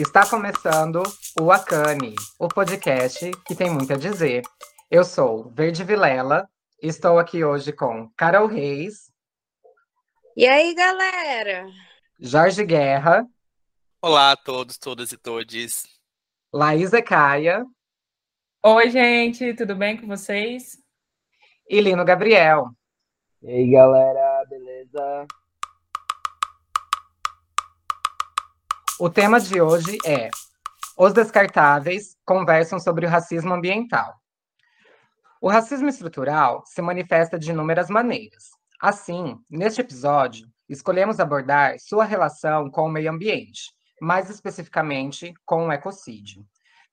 [0.00, 1.02] Está começando
[1.38, 4.42] o Acane, o podcast que tem muito a dizer.
[4.90, 6.48] Eu sou Verde Vilela,
[6.82, 9.12] estou aqui hoje com Carol Reis.
[10.34, 11.66] E aí, galera?
[12.18, 13.26] Jorge Guerra.
[14.00, 15.84] Olá a todos, todas e todes.
[16.50, 17.66] Laís Ecaia.
[18.64, 20.78] Oi, gente, tudo bem com vocês?
[21.68, 22.70] E Lino Gabriel.
[23.42, 25.26] E aí, galera, beleza?
[29.02, 30.28] O tema de hoje é
[30.94, 34.12] Os Descartáveis conversam sobre o racismo ambiental.
[35.40, 38.50] O racismo estrutural se manifesta de inúmeras maneiras.
[38.78, 45.72] Assim, neste episódio, escolhemos abordar sua relação com o meio ambiente, mais especificamente com o
[45.72, 46.44] ecocídio.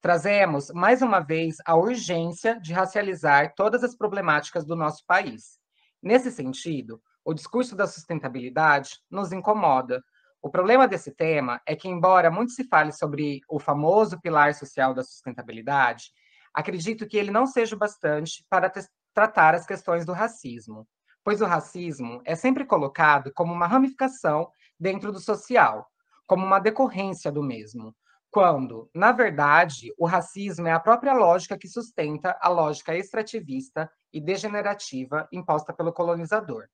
[0.01, 5.59] Trazemos, mais uma vez, a urgência de racializar todas as problemáticas do nosso país.
[6.01, 10.01] Nesse sentido, o discurso da sustentabilidade nos incomoda,
[10.47, 14.93] o problema desse tema é que, embora muito se fale sobre o famoso pilar social
[14.93, 16.05] da sustentabilidade,
[16.53, 18.71] acredito que ele não seja bastante para
[19.13, 20.87] tratar as questões do racismo,
[21.21, 24.49] pois o racismo é sempre colocado como uma ramificação
[24.79, 25.85] dentro do social,
[26.25, 27.93] como uma decorrência do mesmo,
[28.31, 34.21] quando, na verdade, o racismo é a própria lógica que sustenta a lógica extrativista e
[34.21, 36.69] degenerativa imposta pelo colonizador.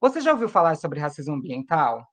[0.00, 2.06] Você já ouviu falar sobre racismo ambiental?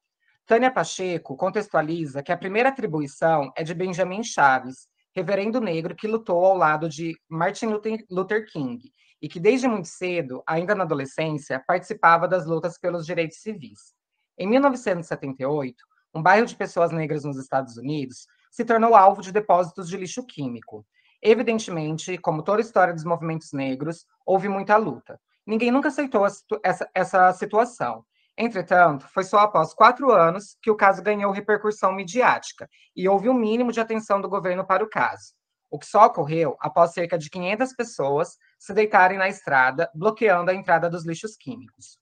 [0.46, 6.44] Tânia Pacheco contextualiza que a primeira atribuição é de Benjamin Chaves, reverendo negro que lutou
[6.44, 7.68] ao lado de Martin
[8.10, 8.92] Luther King
[9.22, 13.94] e que desde muito cedo, ainda na adolescência, participava das lutas pelos direitos civis.
[14.38, 15.78] Em 1978,
[16.14, 20.26] um bairro de pessoas negras nos Estados Unidos se tornou alvo de depósitos de lixo
[20.26, 20.86] químico.
[21.22, 25.18] Evidentemente, como toda história dos movimentos negros, houve muita luta.
[25.46, 28.04] Ninguém nunca aceitou essa, essa situação.
[28.38, 33.34] Entretanto, foi só após quatro anos que o caso ganhou repercussão midiática e houve um
[33.34, 35.34] mínimo de atenção do governo para o caso,
[35.70, 40.54] o que só ocorreu após cerca de 500 pessoas se deitarem na estrada, bloqueando a
[40.54, 42.00] entrada dos lixos químicos.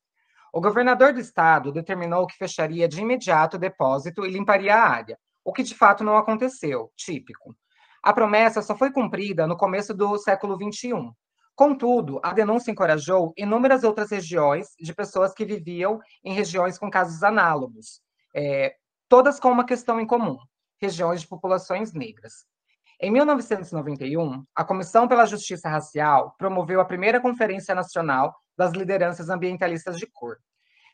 [0.53, 5.18] O governador do estado determinou que fecharia de imediato o depósito e limparia a área,
[5.44, 7.56] o que de fato não aconteceu, típico.
[8.03, 10.94] A promessa só foi cumprida no começo do século XXI,
[11.56, 17.24] Contudo, a denúncia encorajou inúmeras outras regiões de pessoas que viviam em regiões com casos
[17.24, 18.02] análogos,
[18.36, 18.76] é,
[19.08, 20.38] todas com uma questão em comum:
[20.82, 22.46] regiões de populações negras.
[23.00, 29.98] Em 1991, a Comissão pela Justiça Racial promoveu a primeira Conferência Nacional das Lideranças Ambientalistas
[29.98, 30.38] de Cor.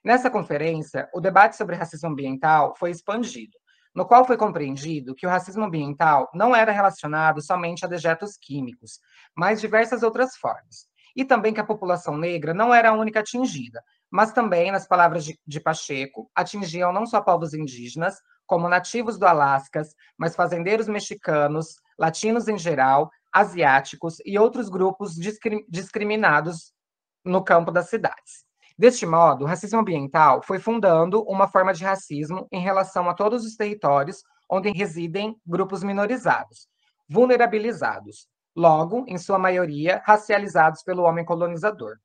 [0.03, 3.57] Nessa conferência, o debate sobre racismo ambiental foi expandido,
[3.97, 8.99] no qual foi compreendido que o racismo ambiental não era relacionado somente a dejetos químicos,
[9.35, 10.87] mas diversas outras formas.
[11.15, 15.25] E também que a população negra não era a única atingida, mas também, nas palavras
[15.25, 19.81] de, de Pacheco, atingiam não só povos indígenas, como nativos do Alasca,
[20.15, 25.15] mas fazendeiros mexicanos, latinos em geral, asiáticos e outros grupos
[25.67, 26.71] discriminados
[27.25, 28.46] no campo das cidades.
[28.77, 33.43] Deste modo, o racismo ambiental foi fundando uma forma de racismo em relação a todos
[33.43, 36.67] os territórios onde residem grupos minorizados,
[37.09, 41.97] vulnerabilizados, logo, em sua maioria, racializados pelo homem colonizador.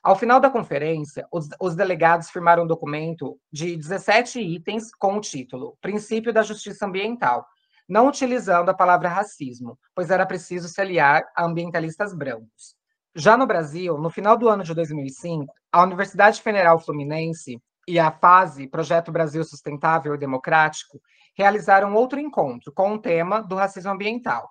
[0.00, 5.20] Ao final da conferência, os, os, delegados firmaram um documento de 17 itens com o
[5.20, 7.44] título Princípio da Justiça Ambiental,
[7.88, 12.77] não utilizando a palavra racismo, pois era preciso se aliar a ambientalistas brancos.
[13.14, 18.10] Já no Brasil, no final do ano de 2005, a Universidade Federal Fluminense e a
[18.10, 21.00] FASE, Projeto Brasil Sustentável e Democrático,
[21.36, 24.50] realizaram outro encontro com o tema do racismo ambiental.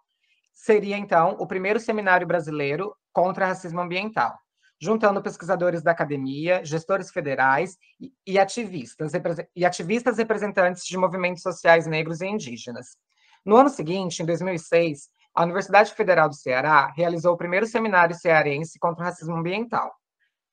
[0.53, 4.35] Seria, então, o primeiro seminário brasileiro contra racismo ambiental,
[4.81, 7.77] juntando pesquisadores da academia, gestores federais
[8.25, 9.11] e, ativistas,
[9.55, 12.97] e ativistas representantes de movimentos sociais negros e indígenas.
[13.45, 18.79] No ano seguinte, em 2006, a Universidade Federal do Ceará realizou o primeiro seminário cearense
[18.79, 19.93] contra o racismo ambiental.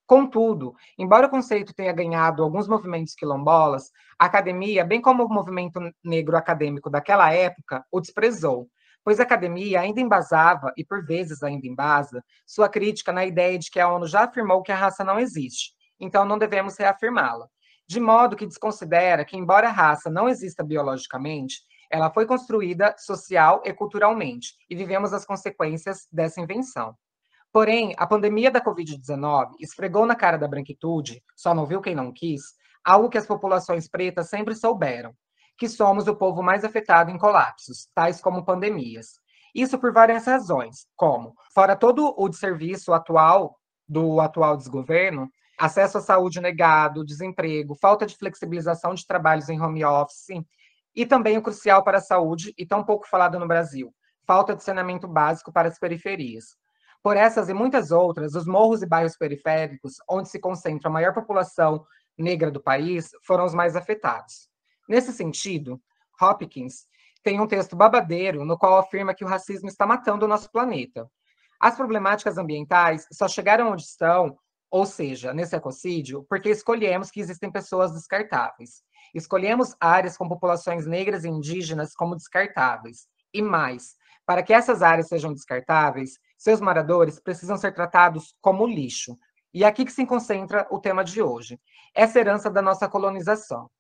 [0.07, 5.81] Contudo, embora o conceito tenha ganhado alguns movimentos quilombolas, a academia, bem como o movimento
[6.05, 8.69] negro acadêmico daquela época, o desprezou,
[9.03, 13.71] pois a academia ainda embasava, e por vezes ainda embasa, sua crítica na ideia de
[13.71, 17.49] que a ONU já afirmou que a raça não existe, então não devemos reafirmá-la.
[17.89, 21.63] De modo que desconsidera que, embora a raça não exista biologicamente,
[21.95, 26.97] ela foi construída social e culturalmente, e vivemos as consequências dessa invenção.
[27.53, 32.13] Porém, a pandemia da Covid-19 esfregou na cara da branquitude, só não viu quem não
[32.13, 32.43] quis,
[32.85, 35.15] algo que as populações pretas sempre souberam,
[35.57, 39.21] que somos o povo mais afetado em colapsos, tais como pandemias.
[39.55, 43.57] Isso por várias razões, como, fora todo o desserviço atual
[43.89, 49.85] do atual desgoverno, acesso à saúde negado, desemprego, falta de flexibilização de trabalhos em home
[49.85, 50.43] office,
[50.95, 53.93] E também o crucial para a saúde e tão pouco falado no Brasil,
[54.27, 56.57] falta de saneamento básico para as periferias.
[57.03, 61.13] Por essas e muitas outras, os morros e bairros periféricos, onde se concentra a maior
[61.13, 61.85] população
[62.17, 64.49] negra do país, foram os mais afetados.
[64.89, 65.81] Nesse sentido,
[66.21, 66.87] Hopkins
[67.23, 71.11] tem um texto babadeiro no qual afirma que o racismo está matando o nosso planeta.
[71.59, 74.39] As problemáticas ambientais só chegaram onde estão,
[74.71, 78.83] ou seja, nesse ecocídio, porque escolhemos que existem pessoas descartáveis.
[79.15, 83.07] Escolhemos áreas com populações negras e indígenas como descartáveis.
[83.33, 83.95] E mais,
[84.27, 89.17] para que essas áreas sejam descartáveis, seus moradores precisam ser tratados como lixo.
[89.53, 91.61] E é aqui que se concentra o tema de hoje,
[91.95, 93.71] essa herança da nossa colonização.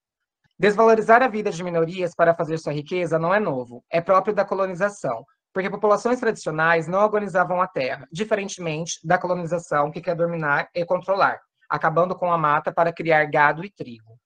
[0.56, 4.44] Desvalorizar a vida de minorias para fazer sua riqueza não é novo, é próprio da
[4.44, 10.84] colonização, porque populações tradicionais não organizavam a terra, diferentemente da colonização que quer dominar e
[10.84, 14.16] controlar, acabando com a mata para criar gado e trigo.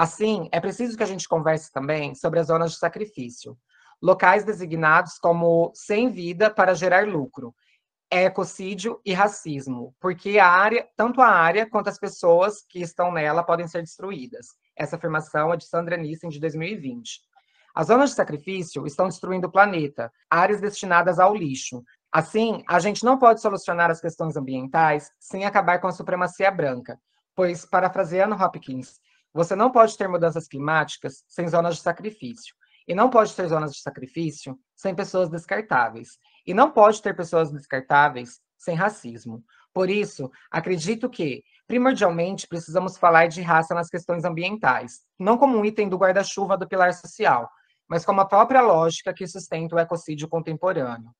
[0.00, 3.54] Assim, é preciso que a gente converse também sobre as zonas de sacrifício,
[4.00, 7.54] locais designados como sem vida para gerar lucro,
[8.10, 13.42] ecocídio e racismo, porque a área, tanto a área quanto as pessoas que estão nela
[13.42, 14.46] podem ser destruídas.
[14.74, 17.20] Essa afirmação é de Sandra Nissen, de 2020.
[17.74, 21.84] As zonas de sacrifício estão destruindo o planeta, áreas destinadas ao lixo.
[22.10, 26.98] Assim, a gente não pode solucionar as questões ambientais sem acabar com a supremacia branca,
[27.36, 28.98] pois, parafraseando Hopkins,
[29.32, 32.54] você não pode ter mudanças climáticas sem zonas de sacrifício.
[32.88, 36.18] E não pode ter zonas de sacrifício sem pessoas descartáveis.
[36.46, 39.44] E não pode ter pessoas descartáveis sem racismo.
[39.72, 45.64] Por isso, acredito que Primordialmente, precisamos falar de raça nas questões ambientais, não como um
[45.64, 47.48] item do guarda-chuva do pilar social,
[47.88, 51.12] mas como a própria lógica que sustenta o ecocídio contemporâneo.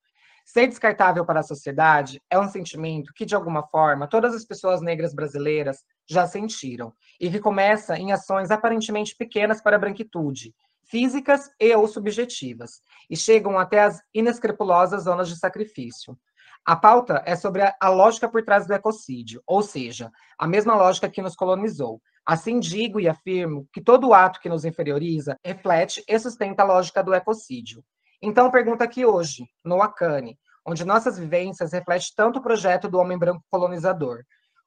[0.45, 4.83] Ser descartável para a sociedade é um sentimento que, de alguma forma, todas as pessoas
[4.83, 10.53] negras brasileiras já sentiram, e que começa em ações aparentemente pequenas para a branquitude,
[10.83, 16.19] físicas e ou subjetivas, e chegam até as inescrupulosas zonas de sacrifício.
[16.67, 20.75] A pauta é sobre a, a lógica por trás do ecocídio, ou seja, a mesma
[20.75, 22.03] lógica que nos colonizou.
[22.27, 27.03] Assim digo e afirmo que todo ato que nos inferioriza reflete e sustenta a lógica
[27.03, 27.83] do ecocídio.
[28.21, 30.37] Então, pergunta aqui hoje, no Acane,
[30.67, 34.23] onde nossas vivências refletem tanto o projeto do homem branco colonizador.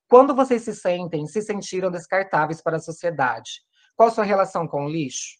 [0.07, 3.61] Quando vocês se sentem, se sentiram descartáveis para a sociedade?
[3.95, 5.37] Qual a sua relação com o lixo?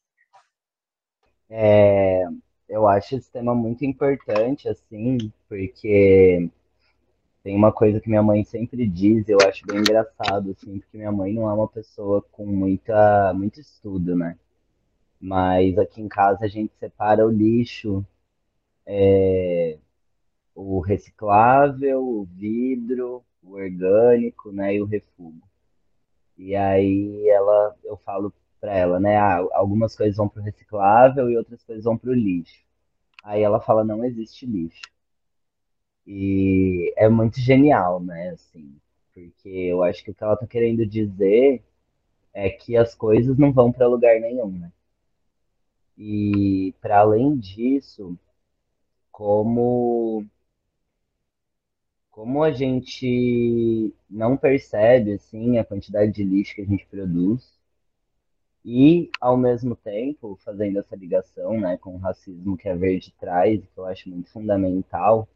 [1.50, 2.24] É,
[2.68, 6.50] eu acho esse tema muito importante, assim, porque
[7.44, 11.12] tem uma coisa que minha mãe sempre diz, eu acho bem engraçado, assim, porque minha
[11.12, 14.38] mãe não é uma pessoa com muita, muito estudo, né?
[15.20, 18.06] Mas aqui em casa a gente separa o lixo,
[18.86, 19.78] é,
[20.56, 25.42] o reciclável, o vidro, o orgânico, né, e o refúgio.
[26.38, 29.18] E aí ela, eu falo para ela, né?
[29.18, 32.64] Ah, algumas coisas vão para o reciclável e outras coisas vão para o lixo.
[33.24, 34.82] Aí ela fala, não existe lixo.
[36.08, 38.30] E é muito genial, né?
[38.32, 38.76] Assim,
[39.14, 41.64] porque eu acho que o que ela tá querendo dizer
[42.34, 44.72] é que as coisas não vão para lugar nenhum, né?
[45.98, 48.18] E para além disso,
[49.12, 50.26] como
[52.14, 57.60] como a gente não percebe assim a quantidade de lixo que a gente produz
[58.64, 63.62] e, ao mesmo tempo, fazendo essa ligação né, com o racismo que a Verde traz,
[63.66, 65.28] que eu acho muito fundamental,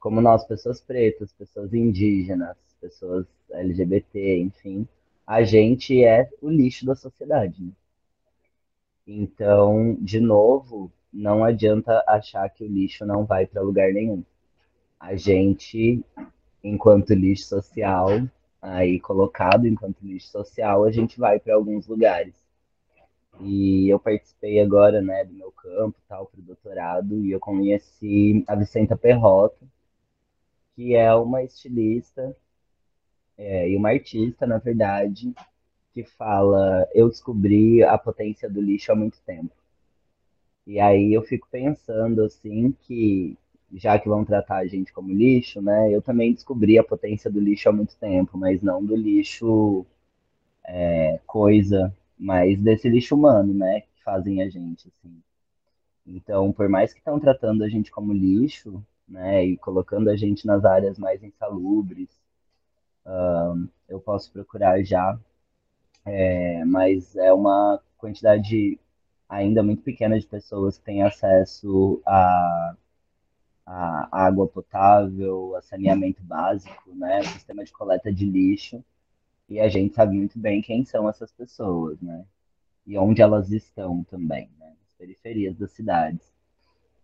[0.00, 4.88] como nós, pessoas pretas, pessoas indígenas, pessoas LGBT, enfim,
[5.26, 7.62] a gente é o lixo da sociedade.
[7.62, 7.72] Né?
[9.06, 14.24] Então, de novo, não adianta achar que o lixo não vai para lugar nenhum.
[14.98, 16.02] A gente,
[16.62, 18.08] enquanto lixo social,
[18.60, 22.34] aí colocado enquanto lixo social, a gente vai para alguns lugares.
[23.40, 28.44] E eu participei agora, né, do meu campo, tal, para o doutorado, e eu conheci
[28.46, 29.66] a Vicenta Perrota,
[30.74, 32.36] que é uma estilista
[33.36, 35.34] é, e uma artista, na verdade,
[35.92, 39.54] que fala: Eu descobri a potência do lixo há muito tempo.
[40.66, 43.36] E aí eu fico pensando, assim, que
[43.74, 47.40] já que vão tratar a gente como lixo, né, eu também descobri a potência do
[47.40, 49.84] lixo há muito tempo, mas não do lixo
[50.64, 55.22] é, coisa mas desse lixo humano, né, que fazem a gente, assim.
[56.06, 60.46] Então, por mais que estão tratando a gente como lixo, né, e colocando a gente
[60.46, 62.08] nas áreas mais insalubres,
[63.88, 65.18] eu posso procurar já,
[66.06, 68.78] é, mas é uma quantidade
[69.28, 72.76] ainda muito pequena de pessoas que têm acesso a,
[73.66, 78.84] a água potável, a saneamento básico, né, sistema de coleta de lixo,
[79.48, 82.24] e a gente sabe muito bem quem são essas pessoas, né?
[82.86, 84.74] E onde elas estão também, né?
[85.04, 86.32] periferias das cidades.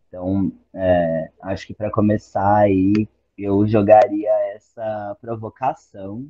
[0.09, 6.29] Então, é, acho que para começar aí, eu jogaria essa provocação,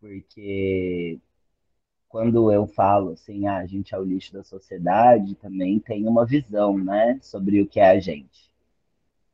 [0.00, 1.18] porque
[2.08, 6.26] quando eu falo assim, ah, a gente é o lixo da sociedade, também tem uma
[6.26, 8.51] visão, né, sobre o que é a gente.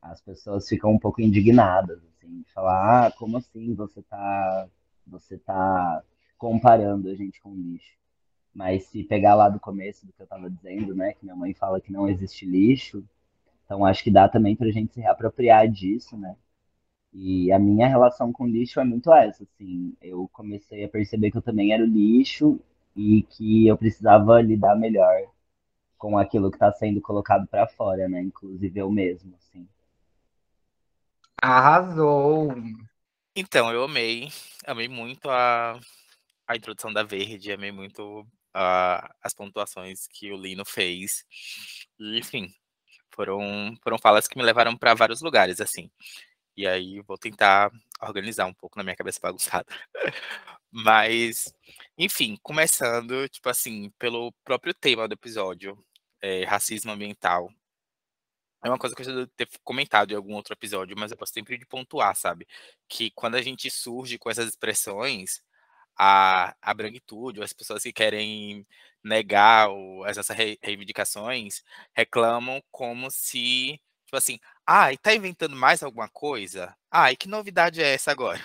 [0.01, 4.67] As pessoas ficam um pouco indignadas, assim, de falar, ah, como assim você tá,
[5.05, 6.03] você tá
[6.37, 7.97] comparando a gente com lixo?
[8.53, 11.53] Mas se pegar lá do começo do que eu estava dizendo, né, que minha mãe
[11.53, 13.03] fala que não existe lixo,
[13.65, 16.35] então acho que dá também para a gente se reapropriar disso, né?
[17.13, 19.95] E a minha relação com lixo é muito essa, assim.
[20.01, 22.59] Eu comecei a perceber que eu também era o lixo
[22.95, 25.21] e que eu precisava lidar melhor
[25.97, 28.21] com aquilo que está sendo colocado para fora, né?
[28.21, 29.67] Inclusive eu mesmo, assim.
[31.41, 32.53] Arrasou!
[33.35, 34.29] Então, eu amei,
[34.65, 35.79] amei muito a,
[36.47, 41.25] a introdução da Verde, amei muito uh, as pontuações que o Lino fez.
[41.99, 42.53] Enfim,
[43.13, 45.89] foram, foram falas que me levaram para vários lugares, assim.
[46.57, 49.67] E aí vou tentar organizar um pouco na minha cabeça bagunçada.
[50.71, 51.53] Mas,
[51.97, 55.77] enfim, começando, tipo assim, pelo próprio tema do episódio,
[56.21, 57.49] é, racismo ambiental.
[58.63, 61.31] É uma coisa que eu já ter comentado em algum outro episódio, mas eu posso
[61.33, 62.45] sempre de pontuar, sabe?
[62.89, 65.41] Que quando a gente surge com essas expressões,
[65.97, 68.65] a, a branquitude, ou as pessoas que querem
[69.03, 71.63] negar o, as nossas reivindicações,
[71.95, 76.75] reclamam como se, tipo assim, ah, e tá inventando mais alguma coisa?
[76.91, 78.39] Ah, e que novidade é essa agora?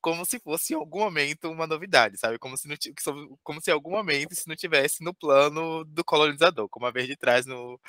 [0.00, 2.38] Como se fosse em algum momento uma novidade, sabe?
[2.38, 2.76] Como se, não,
[3.42, 7.16] como se em algum momento isso não tivesse no plano do colonizador, como a Verde
[7.16, 7.80] traz no,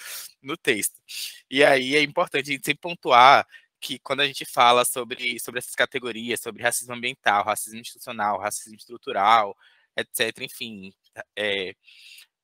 [0.42, 1.02] no texto.
[1.50, 3.48] E aí é importante a gente sempre pontuar
[3.80, 8.76] que quando a gente fala sobre, sobre essas categorias, sobre racismo ambiental, racismo institucional, racismo
[8.76, 9.56] estrutural,
[9.96, 10.92] etc., enfim,
[11.38, 11.76] é,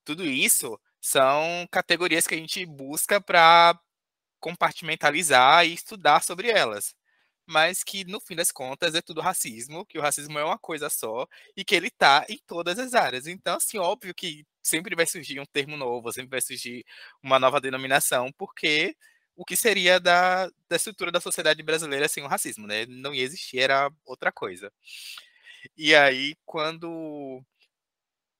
[0.06, 3.80] tudo isso são categorias que a gente busca para
[4.40, 6.96] compartimentalizar e estudar sobre elas.
[7.52, 10.90] Mas que, no fim das contas, é tudo racismo, que o racismo é uma coisa
[10.90, 13.28] só e que ele está em todas as áreas.
[13.28, 16.86] Então, assim, óbvio que sempre vai surgir um termo novo, sempre vai surgir
[17.22, 18.96] uma nova denominação, porque
[19.36, 22.86] o que seria da, da estrutura da sociedade brasileira sem o racismo, né?
[22.88, 24.72] Não ia existir, era outra coisa.
[25.78, 27.44] E aí, quando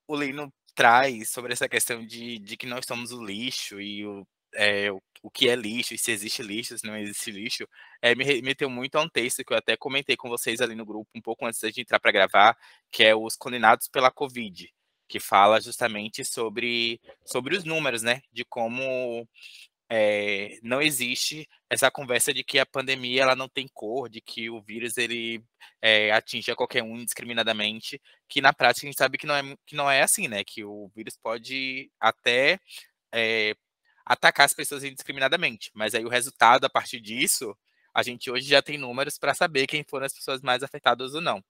[0.08, 4.26] o Lino traz sobre essa questão de, de que nós somos o lixo e o,
[4.54, 7.68] é, o, o, que é lixo, se existe lixo, se não existe lixo,
[8.02, 10.86] é, me remeteu muito a um texto que eu até comentei com vocês ali no
[10.86, 12.58] grupo um pouco antes de entrar para gravar,
[12.92, 14.74] que é Os Condenados pela Covid,
[15.08, 18.22] que fala justamente sobre, sobre os números, né?
[18.32, 19.28] De como
[19.94, 24.50] é, não existe essa conversa de que a pandemia ela não tem cor, de que
[24.50, 25.44] o vírus ele
[25.82, 29.58] é, atinge a qualquer um indiscriminadamente, que na prática a gente sabe que não é,
[29.66, 30.46] que não é assim, né?
[30.46, 32.58] Que o vírus pode até
[33.14, 33.54] é,
[34.12, 37.56] atacar as pessoas indiscriminadamente, mas aí o resultado a partir disso
[37.94, 41.22] a gente hoje já tem números para saber quem foram as pessoas mais afetadas ou
[41.22, 41.44] não.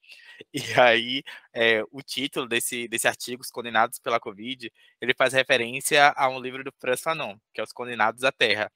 [0.54, 6.14] E aí, é, o título desse, desse artigo, Os Condenados pela Covid, ele faz referência
[6.16, 8.72] a um livro do Franz Fanon, que é Os Condenados à Terra.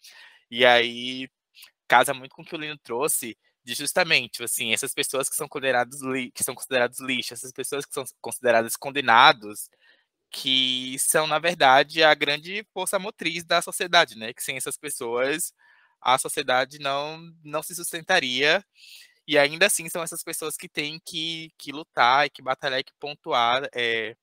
[0.49, 1.27] E aí,
[1.87, 5.47] casa muito com o que o Lino trouxe, de justamente, assim, essas pessoas que são
[5.47, 5.99] considerados
[6.35, 9.69] que são considerados lixo, essas pessoas que são consideradas condenados,
[10.35, 14.33] que são, na verdade, a grande força motriz da sociedade, né?
[14.33, 15.53] Que sem essas pessoas
[16.01, 18.61] a sociedade não, não se sustentaria.
[19.25, 22.83] E ainda assim são essas pessoas que têm que, que lutar e que batalhar e
[22.83, 24.13] que pontuar é,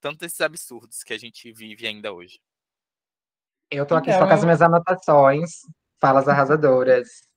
[0.00, 2.40] tanto esses absurdos que a gente vive ainda hoje.
[3.70, 5.50] Eu tô aqui então, só com as minhas anotações,
[6.00, 7.28] falas arrasadoras.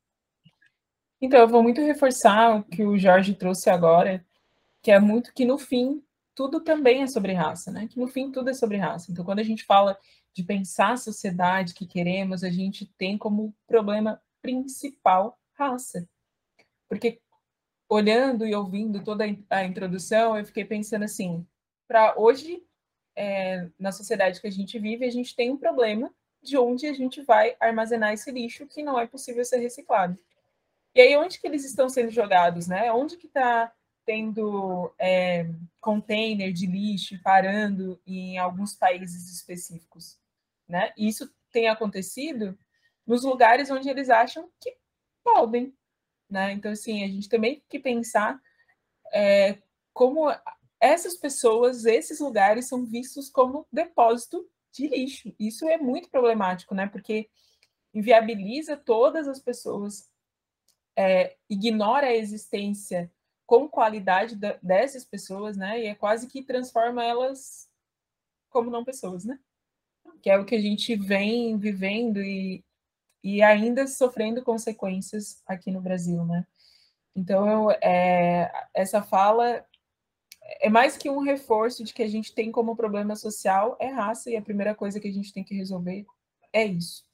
[1.22, 4.26] Então, eu vou muito reforçar o que o Jorge trouxe agora,
[4.82, 6.02] que é muito que no fim
[6.38, 7.88] tudo também é sobre raça, né?
[7.88, 9.12] Que no fim tudo é sobre raça.
[9.12, 9.98] Então, quando a gente fala
[10.36, 16.08] de pensar a sociedade que queremos, a gente tem como problema principal raça.
[16.88, 17.20] Porque
[17.90, 21.44] olhando e ouvindo toda a introdução, eu fiquei pensando assim,
[21.88, 22.64] para hoje,
[23.16, 26.14] é, na sociedade que a gente vive, a gente tem um problema
[26.44, 30.16] de onde a gente vai armazenar esse lixo que não é possível ser reciclado.
[30.94, 32.94] E aí, onde que eles estão sendo jogados, né?
[32.94, 33.74] Onde que está
[34.08, 35.46] tendo é,
[35.82, 40.18] container de lixo parando em alguns países específicos?
[40.66, 40.94] Né?
[40.98, 42.58] E isso tem acontecido
[43.06, 44.78] nos lugares onde eles acham que
[45.22, 45.76] podem.
[46.30, 46.54] Né?
[46.54, 48.42] Então, assim, a gente também tem que pensar
[49.14, 49.58] é,
[49.94, 50.34] como
[50.80, 55.36] essas pessoas, esses lugares são vistos como depósito de lixo.
[55.38, 56.88] Isso é muito problemático, né?
[56.88, 57.30] Porque
[57.94, 60.10] inviabiliza todas as pessoas,
[60.96, 63.12] é, ignora a existência
[63.48, 65.82] com qualidade da, dessas pessoas, né?
[65.82, 67.68] E é quase que transforma elas
[68.50, 69.40] como não pessoas, né?
[70.22, 72.64] que é o que a gente vem vivendo e,
[73.24, 76.46] e ainda sofrendo consequências aqui no Brasil, né?
[77.16, 79.66] Então, eu, é, essa fala
[80.60, 84.30] é mais que um reforço de que a gente tem como problema social é raça,
[84.30, 86.06] e a primeira coisa que a gente tem que resolver
[86.54, 87.06] é isso.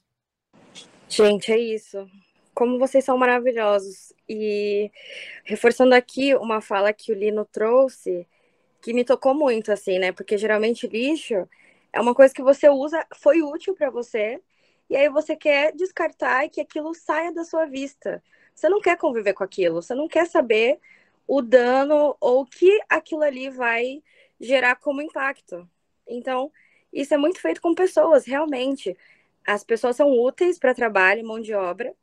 [1.08, 2.08] Gente, é isso.
[2.54, 4.12] Como vocês são maravilhosos.
[4.28, 4.90] E
[5.44, 8.26] reforçando aqui uma fala que o Lino trouxe,
[8.80, 10.12] que me tocou muito, assim, né?
[10.12, 11.48] Porque geralmente lixo
[11.92, 14.40] é uma coisa que você usa, foi útil para você,
[14.90, 18.22] e aí você quer descartar e que aquilo saia da sua vista.
[18.54, 20.78] Você não quer conviver com aquilo, você não quer saber
[21.26, 24.02] o dano ou o que aquilo ali vai
[24.40, 25.68] gerar como impacto.
[26.06, 26.50] Então,
[26.92, 28.96] isso é muito feito com pessoas, realmente.
[29.46, 31.94] As pessoas são úteis para trabalho, mão de obra,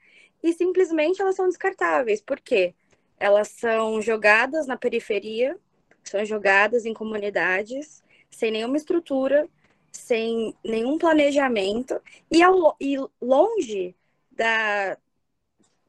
[0.43, 2.21] e simplesmente elas são descartáveis.
[2.21, 2.73] Por quê?
[3.19, 5.57] Elas são jogadas na periferia,
[6.03, 9.47] são jogadas em comunidades, sem nenhuma estrutura,
[9.91, 13.95] sem nenhum planejamento, e, ao, e longe
[14.31, 14.97] da,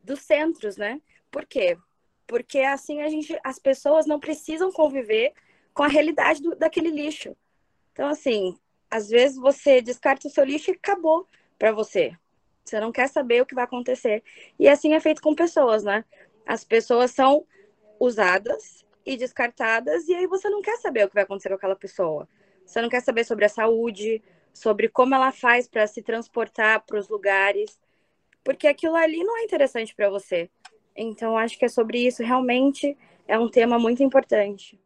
[0.02, 1.00] dos centros, né?
[1.30, 1.78] Por quê?
[2.26, 5.32] Porque assim a gente, as pessoas não precisam conviver
[5.72, 7.36] com a realidade do, daquele lixo.
[7.92, 8.58] Então, assim,
[8.90, 11.26] às vezes você descarta o seu lixo e acabou
[11.58, 12.16] para você.
[12.64, 14.22] Você não quer saber o que vai acontecer.
[14.58, 16.04] E assim é feito com pessoas, né?
[16.46, 17.44] As pessoas são
[17.98, 21.76] usadas e descartadas, e aí você não quer saber o que vai acontecer com aquela
[21.76, 22.28] pessoa.
[22.64, 26.98] Você não quer saber sobre a saúde, sobre como ela faz para se transportar para
[26.98, 27.78] os lugares,
[28.44, 30.50] porque aquilo ali não é interessante para você.
[30.96, 32.22] Então, acho que é sobre isso.
[32.22, 34.78] Realmente é um tema muito importante.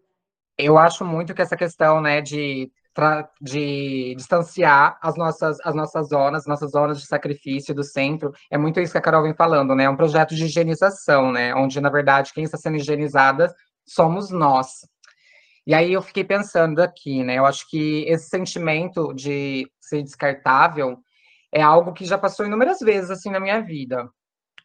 [0.59, 2.71] Eu acho muito que essa questão, né, de
[3.41, 8.33] de distanciar as nossas, as nossas zonas, nossas zonas de sacrifício do centro.
[8.51, 9.85] É muito isso que a Carol vem falando, né?
[9.85, 11.55] É um projeto de higienização, né?
[11.55, 13.55] Onde, na verdade, quem está sendo higienizada
[13.87, 14.87] somos nós.
[15.67, 17.39] E aí eu fiquei pensando aqui, né?
[17.39, 20.99] Eu acho que esse sentimento de ser descartável
[21.53, 24.09] é algo que já passou inúmeras vezes assim na minha vida.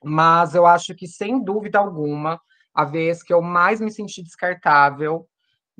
[0.03, 2.39] Mas eu acho que, sem dúvida alguma,
[2.73, 5.27] a vez que eu mais me senti descartável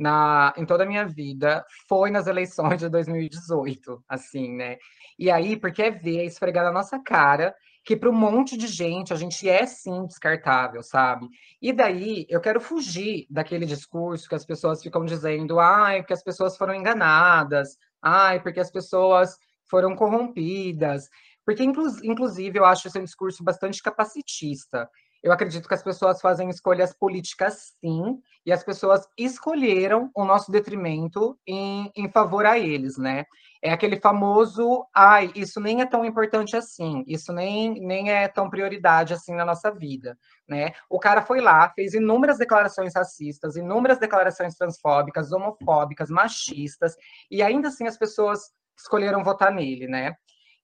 [0.01, 4.77] na, em toda a minha vida foi nas eleições de 2018, assim, né?
[5.17, 8.67] E aí, porque é ver, é esfregar na nossa cara que para um monte de
[8.67, 11.27] gente a gente é sim descartável, sabe?
[11.61, 16.23] E daí eu quero fugir daquele discurso que as pessoas ficam dizendo, ai, porque as
[16.23, 19.37] pessoas foram enganadas, ai, porque as pessoas
[19.69, 21.09] foram corrompidas.
[21.45, 24.89] Porque, inclusive, eu acho esse um discurso bastante capacitista.
[25.23, 30.51] Eu acredito que as pessoas fazem escolhas políticas, sim, e as pessoas escolheram o nosso
[30.51, 33.25] detrimento em, em favor a eles, né?
[33.63, 38.49] É aquele famoso, ai, isso nem é tão importante assim, isso nem, nem é tão
[38.49, 40.17] prioridade assim na nossa vida,
[40.49, 40.71] né?
[40.89, 46.95] O cara foi lá, fez inúmeras declarações racistas, inúmeras declarações transfóbicas, homofóbicas, machistas,
[47.29, 50.15] e ainda assim as pessoas escolheram votar nele, né?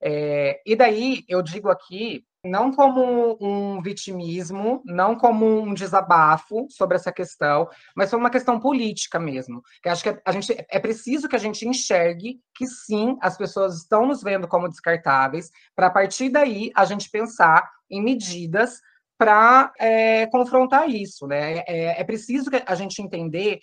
[0.01, 6.95] É, e daí eu digo aqui não como um vitimismo, não como um desabafo sobre
[6.95, 9.61] essa questão, mas foi uma questão política mesmo.
[9.81, 13.77] Que acho que a gente é preciso que a gente enxergue que sim, as pessoas
[13.77, 18.79] estão nos vendo como descartáveis, para a partir daí a gente pensar em medidas
[19.17, 21.63] para é, confrontar isso, né?
[21.67, 23.59] É, é preciso que a gente entender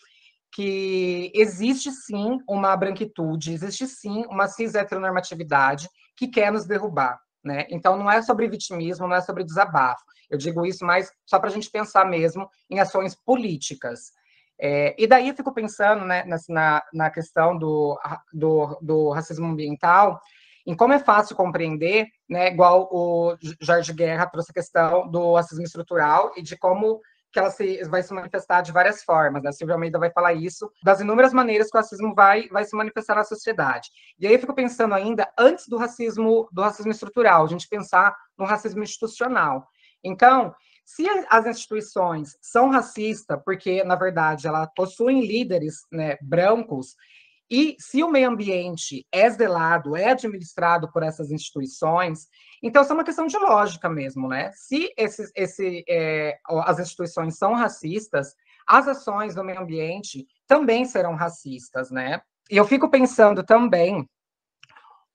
[0.53, 7.19] que existe sim uma branquitude, existe sim uma cis heteronormatividade que quer nos derrubar.
[7.45, 7.67] Né?
[7.69, 10.03] Então, não é sobre vitimismo, não é sobre desabafo.
[10.31, 14.13] Eu digo isso mais só para a gente pensar mesmo em ações políticas.
[14.61, 17.99] É, e daí eu fico pensando né, na, na questão do,
[18.33, 20.21] do, do, racismo ambiental,
[20.67, 25.65] em como é fácil compreender, né, igual o Jorge Guerra trouxe a questão do racismo
[25.65, 27.01] estrutural e de como
[27.35, 29.43] que ela se, vai se manifestar de várias formas.
[29.43, 29.49] Né?
[29.49, 32.77] A Silvia Almeida vai falar isso, das inúmeras maneiras que o racismo vai, vai se
[32.77, 33.91] manifestar na sociedade.
[34.21, 38.17] E aí eu fico pensando ainda, antes do racismo, do racismo estrutural, a gente pensar
[38.39, 39.67] no racismo institucional.
[40.03, 46.95] Então, se as instituições são racistas, porque, na verdade, elas possuem líderes né, brancos,
[47.57, 52.27] e se o meio ambiente é zelado, é administrado por essas instituições,
[52.61, 54.51] então isso é uma questão de lógica mesmo, né?
[54.55, 58.35] Se esse, esse, é, as instituições são racistas,
[58.67, 62.21] as ações do meio ambiente também serão racistas, né?
[62.51, 64.05] E eu fico pensando também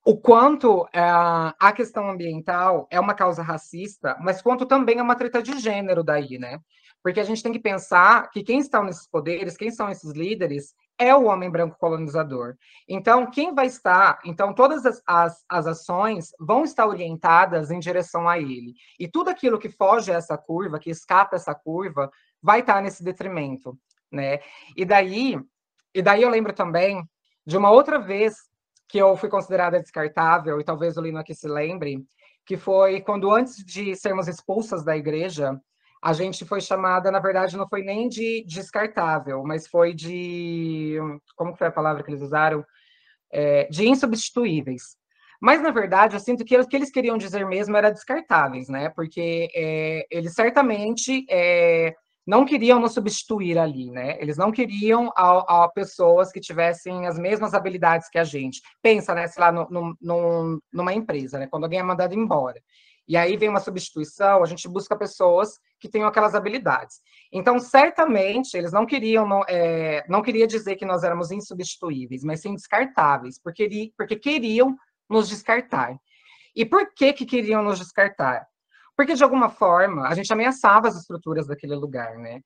[0.05, 5.17] o quanto é, a questão ambiental é uma causa racista, mas quanto também é uma
[5.17, 6.57] treta de gênero daí, né?
[7.03, 10.73] Porque a gente tem que pensar que quem está nesses poderes, quem são esses líderes,
[10.99, 12.57] é o homem branco colonizador.
[12.87, 14.19] Então, quem vai estar?
[14.25, 18.73] Então, todas as, as, as, ações vão estar orientadas em direção a ele.
[18.99, 23.01] E tudo aquilo que foge a essa curva, que escapa essa curva, vai estar nesse
[23.01, 23.79] detrimento,
[24.11, 24.39] né?
[24.75, 25.39] E daí,
[25.95, 27.01] e daí eu lembro também
[27.45, 28.35] de uma outra vez
[28.89, 32.03] que eu fui considerada descartável, e talvez o Lino aqui se lembre,
[32.45, 35.57] que foi quando, antes de sermos expulsas da igreja,
[36.01, 40.97] a gente foi chamada, na verdade, não foi nem de descartável, mas foi de.
[41.35, 42.65] Como foi a palavra que eles usaram?
[43.31, 44.97] É, de insubstituíveis.
[45.41, 48.89] Mas, na verdade, eu sinto que o que eles queriam dizer mesmo era descartáveis, né?
[48.89, 51.93] Porque é, eles certamente é,
[52.25, 54.17] não queriam nos substituir ali, né?
[54.21, 58.61] Eles não queriam a, a, pessoas que tivessem as mesmas habilidades que a gente.
[58.81, 61.47] Pensa, né, sei lá, no, no, numa empresa, né?
[61.47, 62.61] Quando alguém é mandado embora.
[63.07, 67.01] E aí vem uma substituição, a gente busca pessoas que tenham aquelas habilidades.
[67.31, 72.41] Então, certamente, eles não queriam, não, é, não queria dizer que nós éramos insubstituíveis, mas
[72.41, 74.75] sim descartáveis, porque, porque queriam
[75.09, 75.95] nos descartar.
[76.55, 78.45] E por que, que queriam nos descartar?
[78.95, 82.41] Porque, de alguma forma, a gente ameaçava as estruturas daquele lugar, né?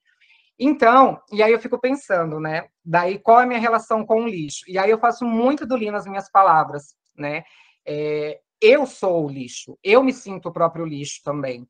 [0.60, 2.67] Então, e aí eu fico pensando, né?
[2.86, 4.63] Daí, qual é a minha relação com o lixo?
[4.67, 7.43] E aí eu faço muito do Li nas minhas palavras, né?
[7.86, 11.67] É, eu sou o lixo, eu me sinto o próprio lixo também.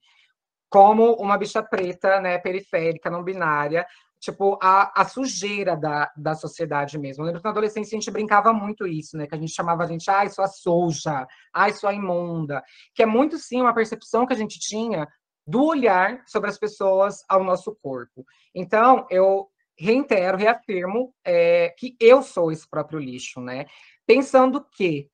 [0.74, 3.86] Como uma bicha preta, né, periférica, não binária,
[4.20, 7.22] tipo, a, a sujeira da, da sociedade mesmo.
[7.22, 9.28] Eu lembro que na adolescência a gente brincava muito isso, né?
[9.28, 12.64] Que a gente chamava a gente, ai, sua suja, ai, sua imunda.
[12.96, 15.08] Que é muito, sim, uma percepção que a gente tinha
[15.46, 18.26] do olhar sobre as pessoas ao nosso corpo.
[18.56, 23.68] Então, eu reitero, reafirmo é, que eu sou esse próprio lixo, né?
[24.08, 25.08] Pensando que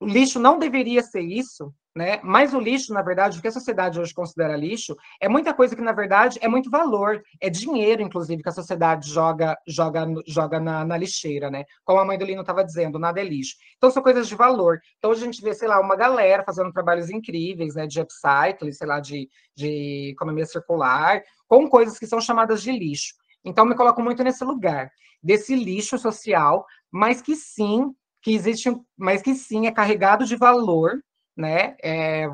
[0.00, 2.20] o lixo não deveria ser isso, né?
[2.22, 5.74] Mas o lixo, na verdade, o que a sociedade hoje considera lixo, é muita coisa
[5.74, 10.60] que, na verdade, é muito valor, é dinheiro, inclusive, que a sociedade joga joga, joga
[10.60, 11.64] na, na lixeira, né?
[11.86, 13.56] Como a mãe do Lino estava dizendo, nada é lixo.
[13.78, 14.78] Então, são coisas de valor.
[14.98, 17.86] Então, a gente vê, sei lá, uma galera fazendo trabalhos incríveis, né?
[17.86, 23.14] De upcycling, sei lá, de, de economia circular, com coisas que são chamadas de lixo.
[23.42, 24.90] Então, me coloco muito nesse lugar,
[25.22, 31.00] desse lixo social, mas que sim, que existe, mas que sim é carregado de valor,
[31.36, 32.26] né, é,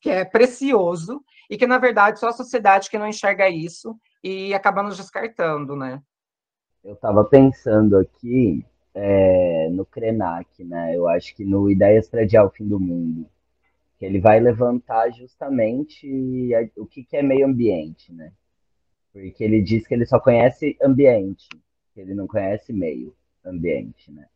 [0.00, 4.52] que é precioso e que, na verdade, só a sociedade que não enxerga isso e
[4.52, 6.02] acaba nos descartando, né?
[6.84, 10.96] Eu estava pensando aqui é, no Krenak, né?
[10.96, 13.26] Eu acho que no Ideias para Adiar o Fim do Mundo,
[13.98, 18.32] que ele vai levantar justamente o que, que é meio ambiente, né?
[19.12, 21.48] Porque ele diz que ele só conhece ambiente,
[21.94, 24.26] que ele não conhece meio ambiente, né?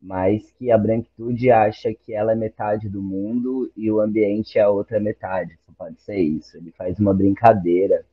[0.00, 4.62] Mas que a branquitude acha que ela é metade do mundo e o ambiente é
[4.62, 5.58] a outra metade.
[5.66, 6.56] Só pode ser isso.
[6.56, 8.04] Ele faz uma brincadeira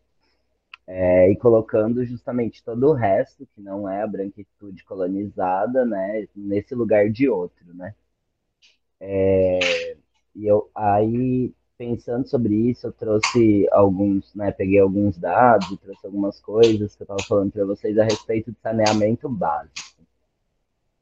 [0.86, 6.74] é, e colocando justamente todo o resto, que não é a branquitude colonizada, né, nesse
[6.74, 7.94] lugar de outro, né?
[9.00, 9.96] É,
[10.36, 16.40] e eu aí pensando sobre isso, eu trouxe alguns, né, peguei alguns dados, trouxe algumas
[16.40, 19.87] coisas que eu estava falando para vocês a respeito de saneamento básico.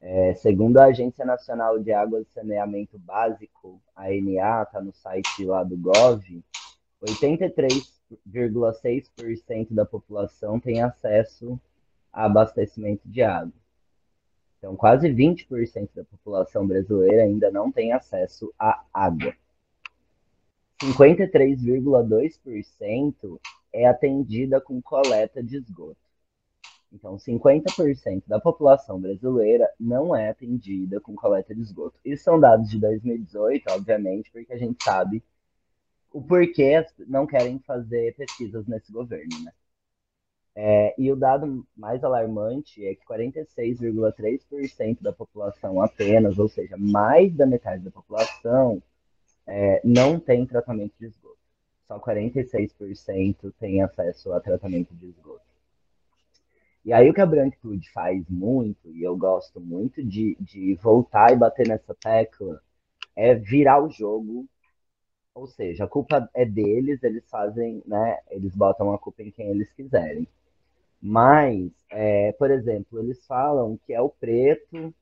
[0.07, 5.63] É, segundo a Agência Nacional de Águas e Saneamento Básico, ANA, está no site lá
[5.63, 6.43] do Gov,
[7.03, 11.59] 83,6% da população tem acesso
[12.13, 13.51] a abastecimento de água.
[14.59, 19.33] Então, quase 20% da população brasileira ainda não tem acesso à água.
[20.83, 23.39] 53,2%
[23.73, 26.04] é atendida com coleta de esgoto.
[26.91, 31.99] Então, 50% da população brasileira não é atendida com coleta de esgoto.
[32.05, 35.23] Isso são dados de 2018, obviamente, porque a gente sabe
[36.11, 39.51] o porquê não querem fazer pesquisas nesse governo, né?
[40.57, 47.35] É, e o dado mais alarmante é que 46,3% da população apenas, ou seja, mais
[47.35, 48.81] da metade da população,
[49.45, 51.37] é, não tem tratamento de esgoto.
[51.85, 55.43] Só 46% tem acesso a tratamento de esgoto.
[56.85, 61.31] E aí o que a branquitude faz muito, e eu gosto muito de, de voltar
[61.33, 62.61] e bater nessa tecla,
[63.15, 64.47] é virar o jogo.
[65.35, 68.19] Ou seja, a culpa é deles, eles fazem, né?
[68.29, 70.27] Eles botam a culpa em quem eles quiserem.
[71.01, 74.93] Mas, é, por exemplo, eles falam que é o preto,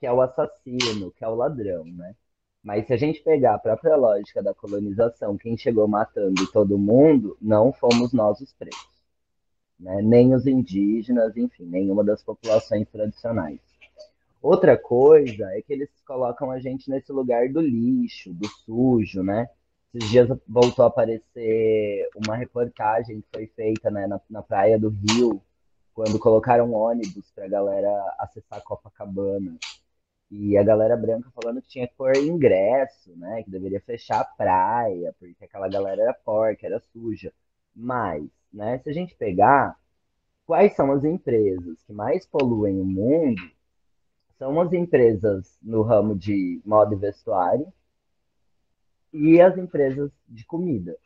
[0.00, 2.14] que é o assassino, que é o ladrão, né?
[2.62, 7.36] Mas se a gente pegar a própria lógica da colonização, quem chegou matando todo mundo
[7.40, 8.89] não fomos nós os pretos
[9.80, 10.02] né?
[10.02, 13.58] nem os indígenas, enfim, nenhuma das populações tradicionais.
[14.42, 19.48] Outra coisa é que eles colocam a gente nesse lugar do lixo, do sujo, né?
[19.92, 24.88] Esses dias voltou a aparecer uma reportagem que foi feita né, na, na praia do
[24.88, 25.42] Rio,
[25.92, 29.58] quando colocaram ônibus para a galera acessar Copacabana.
[30.30, 33.42] E a galera branca falando que tinha que pôr ingresso, né?
[33.42, 37.32] Que deveria fechar a praia, porque aquela galera era porca, era suja.
[37.74, 38.78] Mas né?
[38.78, 39.76] Se a gente pegar
[40.46, 43.40] quais são as empresas que mais poluem o mundo,
[44.38, 47.72] são as empresas no ramo de moda e vestuário
[49.12, 50.96] e as empresas de comida.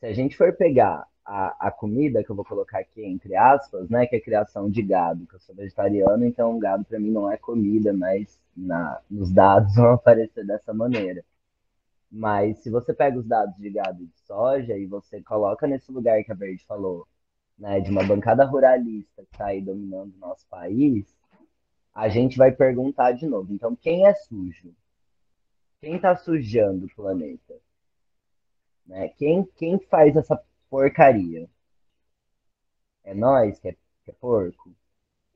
[0.00, 3.90] Se a gente for pegar a, a comida, que eu vou colocar aqui entre aspas,
[3.90, 7.10] né, que é a criação de gado, que eu sou vegetariano, então gado para mim
[7.10, 11.22] não é comida, mas na, nos dados vão aparecer dessa maneira.
[12.10, 15.92] Mas se você pega os dados de gado e de soja e você coloca nesse
[15.92, 17.06] lugar que a Verde falou,
[17.58, 21.14] né, de uma bancada ruralista que está aí dominando o nosso país,
[21.92, 23.52] a gente vai perguntar de novo.
[23.52, 24.74] Então, quem é sujo?
[25.80, 27.56] Quem está sujando o planeta?
[28.86, 29.08] Né?
[29.10, 30.40] Quem, quem faz essa
[30.70, 31.48] porcaria?
[33.04, 33.72] É nós que é,
[34.04, 34.72] que é porco?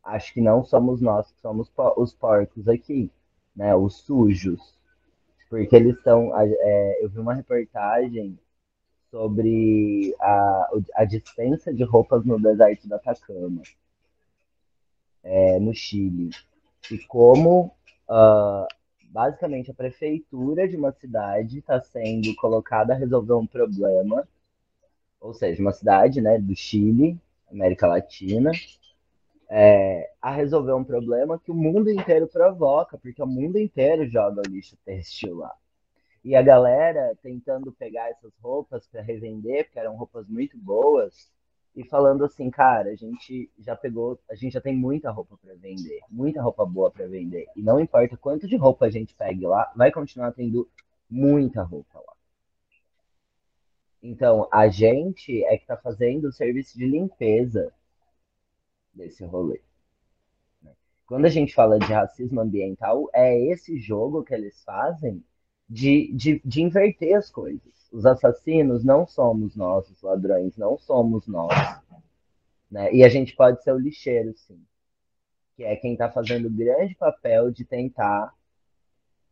[0.03, 3.11] Acho que não somos nós que somos os porcos aqui,
[3.55, 3.75] né?
[3.75, 4.79] Os sujos.
[5.53, 6.33] Porque eles são.
[6.35, 8.39] É, eu vi uma reportagem
[9.11, 13.61] sobre a, a dispensa de roupas no deserto da Atacama,
[15.23, 16.31] é, no Chile.
[16.91, 17.67] E como
[18.09, 18.67] uh,
[19.11, 24.27] basicamente a prefeitura de uma cidade está sendo colocada a resolver um problema,
[25.21, 28.53] ou seja, uma cidade né, do Chile, América Latina,
[29.55, 34.41] é, a resolver um problema que o mundo inteiro provoca, porque o mundo inteiro joga
[34.49, 35.55] lixo têxtil lá.
[36.25, 41.31] E a galera tentando pegar essas roupas para revender, porque eram roupas muito boas,
[41.77, 45.55] e falando assim, cara, a gente já pegou, a gente já tem muita roupa para
[45.57, 47.47] vender, muita roupa boa para vender.
[47.55, 50.67] E não importa quanto de roupa a gente pegue lá, vai continuar tendo
[51.11, 52.15] muita roupa lá.
[54.03, 57.71] Então, a gente é que está fazendo o serviço de limpeza
[58.93, 59.61] desse rolê.
[60.63, 60.73] Né?
[61.07, 65.25] Quando a gente fala de racismo ambiental, é esse jogo que eles fazem
[65.69, 67.73] de, de, de inverter as coisas.
[67.91, 71.53] Os assassinos não somos nós, os ladrões não somos nós.
[72.71, 72.93] Né?
[72.95, 74.65] E a gente pode ser o lixeiro, sim.
[75.57, 78.35] Que é quem está fazendo o grande papel de tentar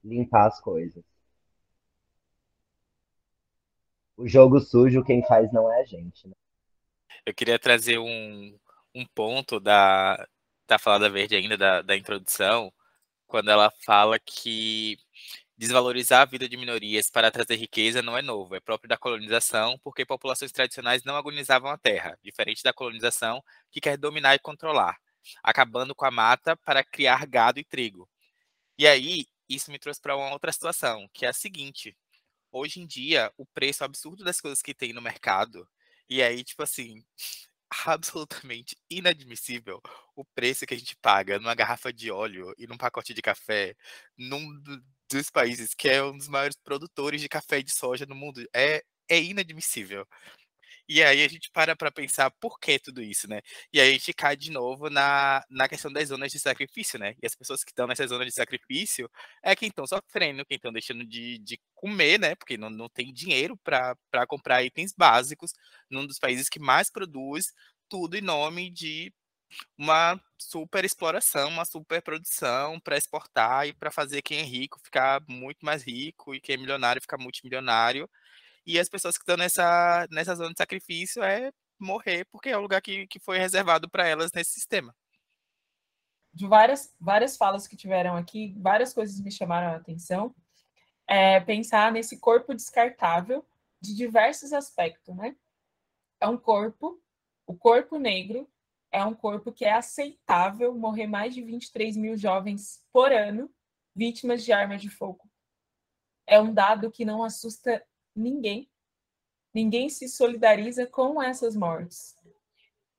[0.04, 1.02] limpar as coisas.
[4.16, 6.28] O jogo sujo, quem faz não é a gente.
[6.28, 6.34] Né?
[7.24, 8.54] Eu queria trazer um,
[8.94, 10.26] um ponto da,
[10.68, 12.72] da Falada Verde ainda, da, da introdução,
[13.26, 14.98] quando ela fala que
[15.60, 19.78] Desvalorizar a vida de minorias para trazer riqueza não é novo, é próprio da colonização,
[19.84, 24.96] porque populações tradicionais não agonizavam a terra, diferente da colonização que quer dominar e controlar,
[25.42, 28.08] acabando com a mata para criar gado e trigo.
[28.78, 31.94] E aí, isso me trouxe para uma outra situação, que é a seguinte:
[32.50, 35.68] hoje em dia, o preço absurdo das coisas que tem no mercado,
[36.08, 37.04] e aí, tipo assim,
[37.86, 39.80] absolutamente inadmissível
[40.16, 43.74] o preço que a gente paga numa garrafa de óleo e num pacote de café
[44.18, 44.60] num
[45.10, 48.44] dos países que é um dos maiores produtores de café e de soja no mundo.
[48.54, 50.06] É, é inadmissível.
[50.92, 53.40] E aí a gente para para pensar por que tudo isso, né?
[53.72, 57.14] E aí a gente cai de novo na, na questão das zonas de sacrifício, né?
[57.22, 59.08] E as pessoas que estão nessa zona de sacrifício
[59.42, 62.34] é quem estão sofrendo, quem estão deixando de, de comer, né?
[62.34, 65.52] Porque não, não tem dinheiro para comprar itens básicos
[65.88, 67.52] num dos países que mais produz
[67.88, 69.12] tudo em nome de
[69.78, 75.20] uma super exploração, uma super produção para exportar e para fazer quem é rico ficar
[75.28, 78.08] muito mais rico e quem é milionário ficar multimilionário.
[78.70, 82.60] E as pessoas que estão nessa, nessa zona de sacrifício é morrer, porque é o
[82.60, 84.94] lugar que, que foi reservado para elas nesse sistema.
[86.32, 90.32] De várias, várias falas que tiveram aqui, várias coisas me chamaram a atenção.
[91.04, 93.44] É pensar nesse corpo descartável
[93.80, 95.34] de diversos aspectos, né?
[96.20, 97.02] É um corpo,
[97.48, 98.48] o corpo negro,
[98.92, 103.52] é um corpo que é aceitável morrer mais de 23 mil jovens por ano
[103.96, 105.28] vítimas de arma de fogo.
[106.24, 108.68] É um dado que não assusta ninguém.
[109.52, 112.14] Ninguém se solidariza com essas mortes.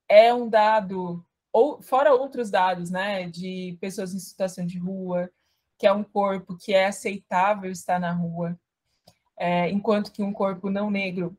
[0.07, 5.31] É um dado, ou fora outros dados, né, de pessoas em situação de rua,
[5.77, 8.59] que é um corpo que é aceitável estar na rua,
[9.37, 11.37] é, enquanto que um corpo não negro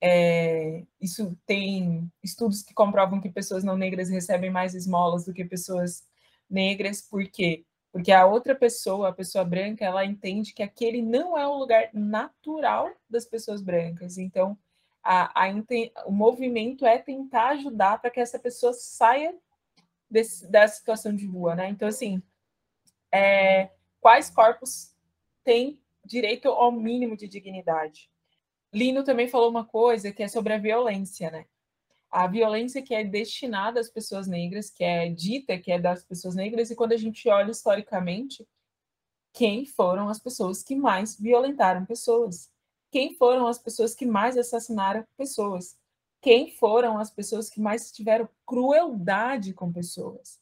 [0.00, 5.44] é, isso tem estudos que comprovam que pessoas não negras recebem mais esmolas do que
[5.44, 6.04] pessoas
[6.48, 7.64] negras, por quê?
[7.92, 11.88] Porque a outra pessoa, a pessoa branca, ela entende que aquele não é o lugar
[11.92, 14.18] natural das pessoas brancas.
[14.18, 14.58] Então,
[15.02, 15.48] a, a,
[16.06, 19.34] o movimento é tentar ajudar para que essa pessoa saia
[20.10, 21.68] desse, situação de rua, né?
[21.68, 22.22] Então, assim,
[23.12, 23.70] é,
[24.00, 24.94] quais corpos
[25.42, 28.10] têm direito ao mínimo de dignidade?
[28.72, 31.46] Lino também falou uma coisa que é sobre a violência, né?
[32.10, 36.34] A violência que é destinada às pessoas negras, que é dita que é das pessoas
[36.34, 38.46] negras, e quando a gente olha historicamente,
[39.32, 42.50] quem foram as pessoas que mais violentaram pessoas?
[42.90, 45.78] Quem foram as pessoas que mais assassinaram pessoas?
[46.20, 50.40] Quem foram as pessoas que mais tiveram crueldade com pessoas?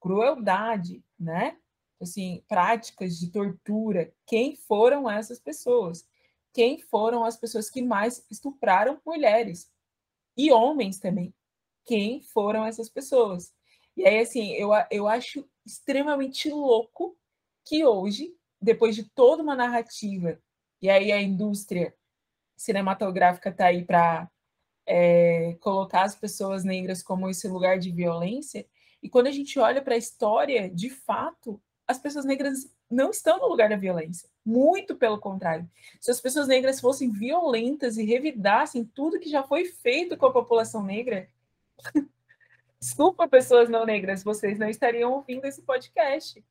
[0.00, 1.56] crueldade, né?
[2.00, 4.12] Assim, práticas de tortura.
[4.26, 6.06] Quem foram essas pessoas?
[6.52, 9.70] Quem foram as pessoas que mais estupraram mulheres
[10.38, 11.34] e homens também?
[11.84, 13.52] Quem foram essas pessoas?
[13.96, 17.18] E aí, assim, eu, eu acho extremamente louco
[17.64, 20.40] que hoje, depois de toda uma narrativa,
[20.80, 21.92] e aí a indústria
[22.56, 24.30] cinematográfica está aí para
[24.86, 28.64] é, colocar as pessoas negras como esse lugar de violência,
[29.02, 33.38] e quando a gente olha para a história, de fato, as pessoas negras não estão
[33.38, 34.28] no lugar da violência.
[34.48, 35.70] Muito pelo contrário.
[36.00, 40.32] Se as pessoas negras fossem violentas e revidassem tudo que já foi feito com a
[40.32, 41.28] população negra,
[42.80, 46.42] desculpa, pessoas não negras, vocês não estariam ouvindo esse podcast.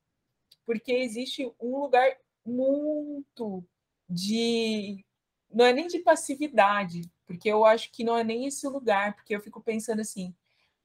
[0.64, 3.66] Porque existe um lugar muito
[4.08, 5.04] de.
[5.52, 9.36] Não é nem de passividade, porque eu acho que não é nem esse lugar, porque
[9.36, 10.36] eu fico pensando assim: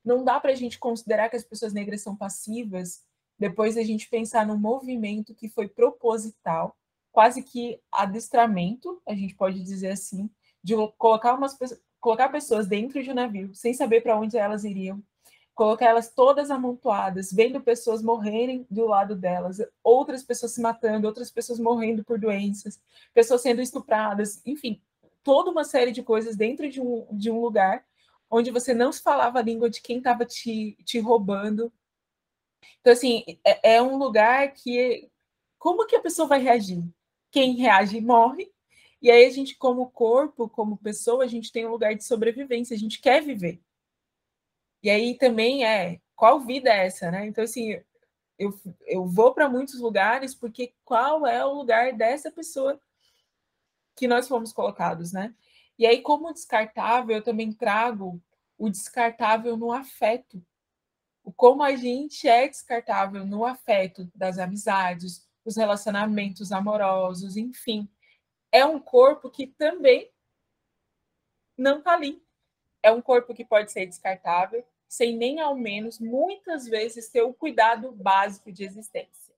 [0.02, 3.04] não dá para a gente considerar que as pessoas negras são passivas
[3.38, 6.76] depois a gente pensar num movimento que foi proposital,
[7.12, 10.28] quase que adestramento, a gente pode dizer assim,
[10.62, 11.56] de colocar umas
[12.00, 15.00] colocar pessoas dentro de um navio sem saber para onde elas iriam,
[15.54, 21.30] colocar elas todas amontoadas, vendo pessoas morrerem do lado delas, outras pessoas se matando, outras
[21.30, 22.80] pessoas morrendo por doenças,
[23.14, 24.82] pessoas sendo estupradas, enfim,
[25.22, 27.84] toda uma série de coisas dentro de um, de um lugar
[28.32, 31.70] onde você não se falava a língua de quem estava te, te roubando.
[32.80, 35.10] Então, assim, é, é um lugar que.
[35.58, 36.82] Como que a pessoa vai reagir?
[37.32, 38.52] Quem reage morre.
[39.00, 42.76] E aí a gente, como corpo, como pessoa, a gente tem um lugar de sobrevivência,
[42.76, 43.60] a gente quer viver.
[44.80, 47.26] E aí também é qual vida é essa, né?
[47.26, 47.80] Então, assim,
[48.38, 52.80] eu, eu vou para muitos lugares porque qual é o lugar dessa pessoa
[53.96, 55.34] que nós fomos colocados, né?
[55.78, 58.22] E aí, como descartável, eu também trago
[58.58, 60.44] o descartável no afeto.
[61.24, 67.88] O como a gente é descartável no afeto das amizades, os relacionamentos amorosos, enfim.
[68.50, 70.10] É um corpo que também
[71.56, 72.22] não está ali.
[72.82, 77.32] É um corpo que pode ser descartável, sem nem ao menos, muitas vezes, ter o
[77.32, 79.32] cuidado básico de existência.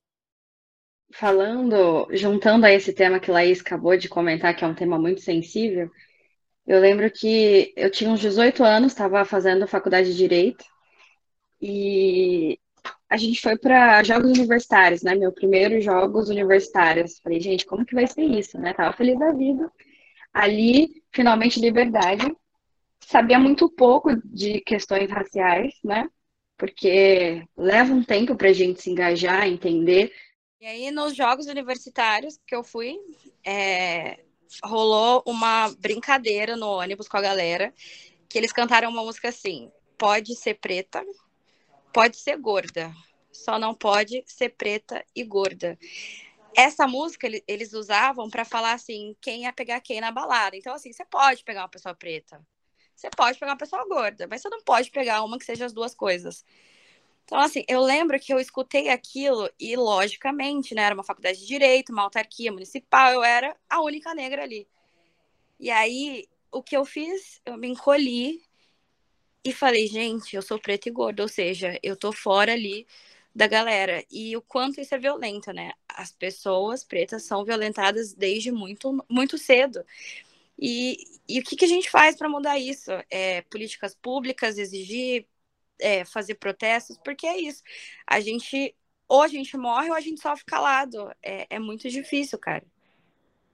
[1.13, 5.21] Falando, juntando a esse tema que Laís acabou de comentar, que é um tema muito
[5.21, 5.89] sensível,
[6.65, 10.65] eu lembro que eu tinha uns 18 anos, estava fazendo faculdade de Direito,
[11.61, 12.59] e
[13.09, 15.15] a gente foi para jogos universitários, né?
[15.15, 17.19] Meu primeiro jogos universitários.
[17.19, 18.73] Falei, gente, como que vai ser isso, né?
[18.73, 19.71] Tava feliz da vida.
[20.33, 22.25] Ali, finalmente, liberdade.
[22.99, 26.09] Sabia muito pouco de questões raciais, né?
[26.57, 30.11] Porque leva um tempo para a gente se engajar, entender.
[30.59, 32.97] E aí, nos jogos universitários que eu fui,
[33.45, 34.19] é,
[34.63, 37.73] rolou uma brincadeira no ônibus com a galera,
[38.27, 41.03] que eles cantaram uma música assim: pode ser preta,
[41.95, 42.93] pode ser gorda,
[43.31, 45.79] só não pode ser preta e gorda.
[46.53, 50.57] Essa música eles usavam para falar assim, quem ia pegar quem na balada.
[50.57, 52.45] Então, assim, você pode pegar uma pessoa preta,
[52.93, 55.71] você pode pegar uma pessoa gorda, mas você não pode pegar uma que seja as
[55.71, 56.43] duas coisas.
[57.23, 61.47] Então, assim, eu lembro que eu escutei aquilo e, logicamente, né, era uma faculdade de
[61.47, 64.67] direito, uma autarquia municipal, eu era a única negra ali.
[65.57, 67.41] E aí, o que eu fiz?
[67.45, 68.43] Eu me encolhi
[69.45, 72.87] e falei, gente, eu sou preta e gorda, ou seja, eu tô fora ali
[73.33, 74.03] da galera.
[74.11, 75.71] E o quanto isso é violento, né?
[75.87, 79.85] As pessoas pretas são violentadas desde muito, muito cedo.
[80.59, 80.97] E,
[81.29, 82.91] e o que, que a gente faz para mudar isso?
[83.09, 85.27] É, políticas públicas, exigir
[85.79, 87.61] é, fazer protestos, porque é isso.
[88.07, 88.75] A gente,
[89.07, 91.11] ou a gente morre ou a gente fica calado.
[91.21, 92.63] É, é muito difícil, cara.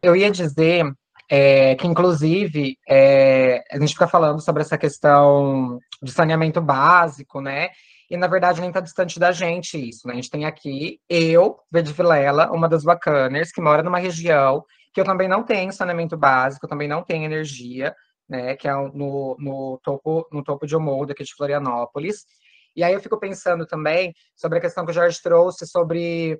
[0.02, 0.86] Eu ia dizer
[1.34, 7.70] é, que, inclusive, é, a gente fica falando sobre essa questão de saneamento básico, né?
[8.10, 10.12] E, na verdade, nem está distante da gente isso, né?
[10.12, 15.00] A gente tem aqui eu, Verde Vilela, uma das bacaners, que mora numa região que
[15.00, 17.96] eu também não tenho saneamento básico, também não tenho energia,
[18.28, 22.26] né, que é no, no, topo, no topo de Omolda, aqui de Florianópolis.
[22.76, 26.38] E aí eu fico pensando também sobre a questão que o Jorge trouxe sobre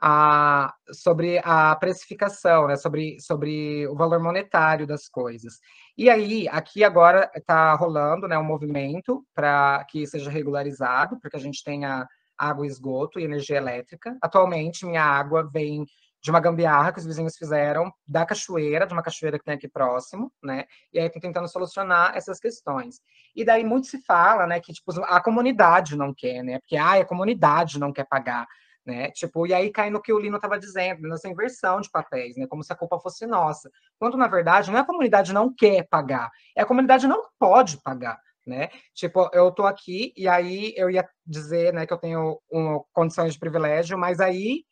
[0.00, 5.58] a, sobre a precificação, né, sobre, sobre o valor monetário das coisas.
[5.96, 11.36] E aí, aqui agora está rolando né, um movimento para que seja regularizado, para que
[11.36, 12.06] a gente tenha
[12.38, 14.16] água, esgoto e energia elétrica.
[14.22, 15.84] Atualmente, minha água vem
[16.22, 19.68] de uma gambiarra que os vizinhos fizeram da cachoeira, de uma cachoeira que tem aqui
[19.68, 20.64] próximo, né?
[20.92, 23.00] E aí estão tentando solucionar essas questões.
[23.34, 26.58] E daí muito se fala, né, que tipo a comunidade não quer, né?
[26.58, 28.46] Porque ah, a comunidade não quer pagar,
[28.90, 29.10] né?
[29.12, 32.46] Tipo, e aí cai no que o Lino estava dizendo, nessa inversão de papéis, né?
[32.48, 33.70] Como se a culpa fosse nossa.
[33.98, 37.80] Quando na verdade não é a comunidade não quer pagar, é a comunidade não pode
[37.82, 38.18] pagar.
[38.46, 38.68] né?
[38.94, 43.34] Tipo, eu tô aqui e aí eu ia dizer, né, que eu tenho um, condições
[43.34, 44.64] de privilégio, mas aí,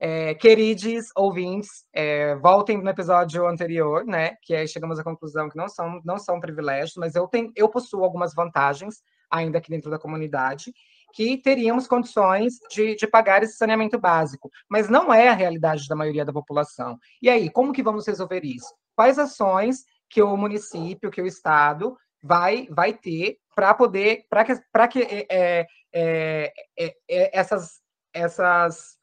[0.00, 5.56] é, queridos ouvintes, é, voltem no episódio anterior, né, que aí chegamos à conclusão que
[5.56, 8.96] não são, não são privilégios, mas eu, tenho, eu possuo algumas vantagens
[9.30, 10.72] ainda aqui dentro da comunidade,
[11.14, 15.94] que teríamos condições de, de, pagar esse saneamento básico, mas não é a realidade da
[15.94, 16.98] maioria da população.
[17.22, 18.74] E aí, como que vamos resolver isso?
[18.96, 24.54] Quais ações que o município, que o Estado vai, vai ter para poder, para que,
[24.72, 27.80] pra que é, é, é, é, essas,
[28.12, 28.98] essas,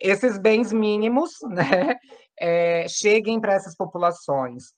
[0.00, 1.96] esses bens mínimos né,
[2.38, 4.72] é, cheguem para essas populações.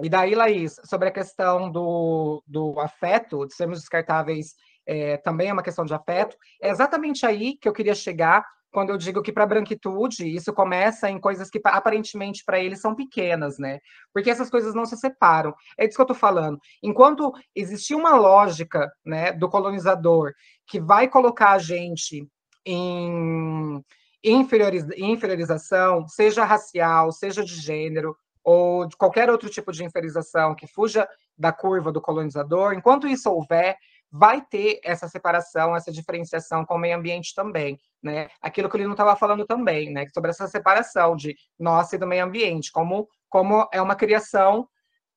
[0.00, 4.54] E daí, Laís, sobre a questão do, do afeto, de sermos descartáveis
[4.88, 8.90] é, também é uma questão de afeto, é exatamente aí que eu queria chegar quando
[8.90, 12.94] eu digo que para a branquitude isso começa em coisas que aparentemente para eles são
[12.94, 13.78] pequenas, né?
[14.12, 15.54] Porque essas coisas não se separam.
[15.76, 16.58] É disso que eu estou falando.
[16.82, 20.32] Enquanto existia uma lógica, né, do colonizador
[20.66, 22.28] que vai colocar a gente
[22.64, 23.82] em
[24.22, 28.14] inferiorização, seja racial, seja de gênero,
[28.44, 33.30] ou de qualquer outro tipo de inferiorização que fuja da curva do colonizador, enquanto isso
[33.30, 33.76] houver,
[34.10, 38.28] vai ter essa separação, essa diferenciação com o meio ambiente também, né?
[38.40, 40.06] Aquilo que o Lino estava falando também, né?
[40.14, 44.68] Sobre essa separação de nossa e do meio ambiente, como, como é uma criação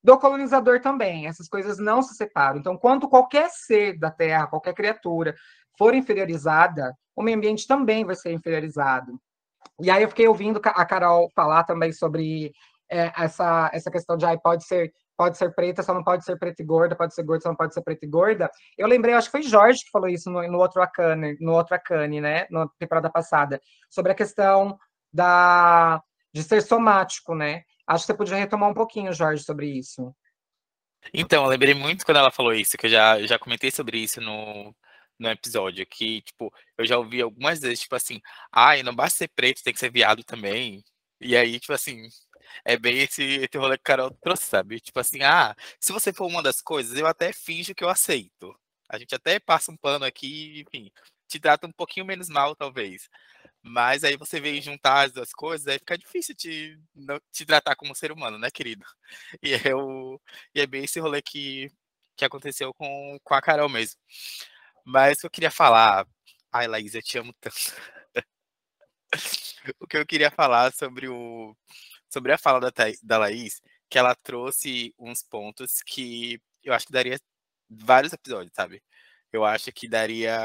[0.03, 1.27] do colonizador também.
[1.27, 2.59] Essas coisas não se separam.
[2.59, 5.35] Então, quando qualquer ser da Terra, qualquer criatura
[5.77, 9.19] for inferiorizada, o meio ambiente também vai ser inferiorizado.
[9.79, 12.51] E aí eu fiquei ouvindo a Carol falar também sobre
[12.89, 16.37] é, essa, essa questão de ah, pode ser pode ser preta, só não pode ser
[16.37, 18.49] preta e gorda, pode ser gorda, só não pode ser preta e gorda.
[18.77, 21.75] Eu lembrei, acho que foi Jorge que falou isso no, no outro Akane, no outro
[21.75, 24.77] Akane, né, na temporada passada, sobre a questão
[25.13, 26.01] da
[26.33, 27.63] de ser somático, né?
[27.85, 30.15] Acho que você podia retomar um pouquinho, Jorge, sobre isso.
[31.13, 34.21] Então, eu lembrei muito quando ela falou isso, que eu já, já comentei sobre isso
[34.21, 34.73] no,
[35.19, 39.29] no episódio, que, tipo, eu já ouvi algumas vezes, tipo assim, ai, não basta ser
[39.35, 40.83] preto, tem que ser viado também.
[41.19, 42.07] E aí, tipo assim,
[42.65, 44.79] é bem esse, esse rolê que o Carol trouxe, sabe?
[44.79, 48.55] Tipo assim, ah, se você for uma das coisas, eu até finjo que eu aceito.
[48.89, 50.91] A gente até passa um pano aqui, enfim,
[51.27, 53.09] te trata um pouquinho menos mal, talvez.
[53.63, 56.79] Mas aí você vem juntar as duas coisas, aí fica difícil te,
[57.31, 58.85] te tratar como ser humano, né, querido?
[59.41, 60.19] E é, o,
[60.55, 61.71] e é bem esse rolê que,
[62.17, 63.99] que aconteceu com, com a Carol mesmo.
[64.85, 66.07] Mas o que eu queria falar.
[66.51, 67.55] Ai, Laís, eu te amo tanto.
[69.79, 71.55] o que eu queria falar sobre o,
[72.11, 72.71] sobre a fala da,
[73.03, 77.19] da Laís, que ela trouxe uns pontos que eu acho que daria
[77.69, 78.83] vários episódios, sabe?
[79.33, 80.37] Eu acho que daria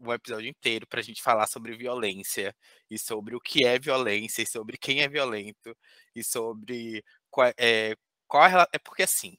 [0.00, 2.54] um episódio inteiro para a gente falar sobre violência
[2.90, 5.76] e sobre o que é violência e sobre quem é violento
[6.14, 7.94] e sobre qual é,
[8.26, 9.36] qual é, é porque assim.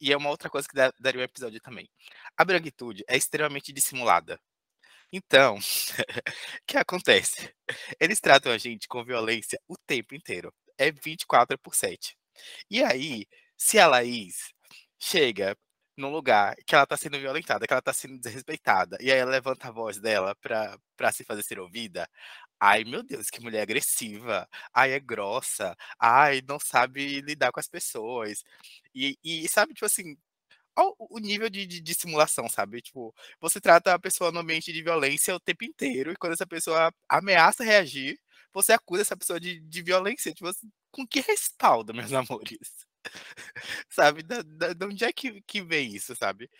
[0.00, 1.88] E é uma outra coisa que daria um episódio também.
[2.36, 4.40] A branquitude é extremamente dissimulada.
[5.12, 5.56] Então,
[6.62, 7.52] o que acontece?
[8.00, 12.16] Eles tratam a gente com violência o tempo inteiro é 24 por 7.
[12.70, 13.26] E aí,
[13.56, 14.52] se a Laís
[14.98, 15.56] chega
[15.96, 19.30] num lugar que ela tá sendo violentada, que ela tá sendo desrespeitada, e aí ela
[19.30, 22.08] levanta a voz dela pra, pra se fazer ser ouvida,
[22.58, 27.68] ai meu Deus, que mulher agressiva, ai é grossa, ai não sabe lidar com as
[27.68, 28.42] pessoas.
[28.94, 30.16] E, e sabe, tipo assim,
[30.98, 32.80] o nível de, de, de, simulação, sabe?
[32.80, 36.46] Tipo, você trata a pessoa no ambiente de violência o tempo inteiro, e quando essa
[36.46, 38.18] pessoa ameaça reagir,
[38.52, 40.32] você acusa essa pessoa de, de violência.
[40.32, 42.88] Tipo, assim, com que respaldo, meus amores?
[43.88, 44.22] sabe?
[44.22, 46.50] Da, da, de onde é que, que vem isso, sabe?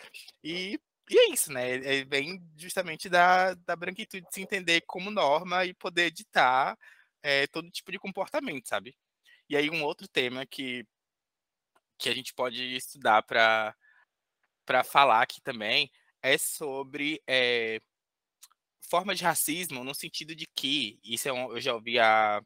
[0.43, 0.79] E,
[1.11, 1.77] e é isso, né?
[1.77, 6.79] É, vem justamente da, da branquitude de se entender como norma e poder editar
[7.23, 8.97] é, todo tipo de comportamento, sabe?
[9.49, 10.87] E aí um outro tema que,
[11.99, 13.75] que a gente pode estudar para
[14.85, 15.91] falar aqui também
[16.23, 17.81] é sobre é,
[18.89, 22.43] forma de racismo no sentido de que, isso é um, eu já ouvi a,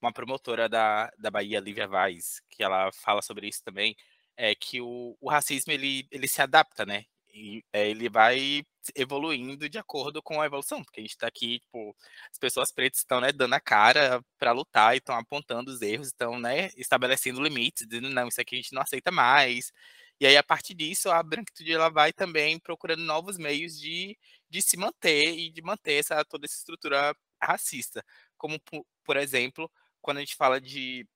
[0.00, 3.96] uma promotora da, da Bahia, Lívia Vaz, que ela fala sobre isso também,
[4.36, 7.04] é que o, o racismo ele, ele se adapta, né?
[7.32, 8.62] E, é, ele vai
[8.96, 11.94] evoluindo de acordo com a evolução, porque a gente está aqui, tipo,
[12.32, 16.08] as pessoas pretas estão né, dando a cara para lutar e estão apontando os erros,
[16.08, 19.72] estão né, estabelecendo limites, dizendo não, isso aqui a gente não aceita mais.
[20.20, 24.18] E aí, a partir disso, a branquitude ela vai também procurando novos meios de,
[24.50, 28.04] de se manter e de manter essa, toda essa estrutura racista.
[28.36, 28.60] Como,
[29.04, 29.70] por, exemplo,
[30.00, 31.06] quando a gente fala de,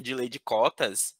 [0.00, 1.16] de lei de cotas,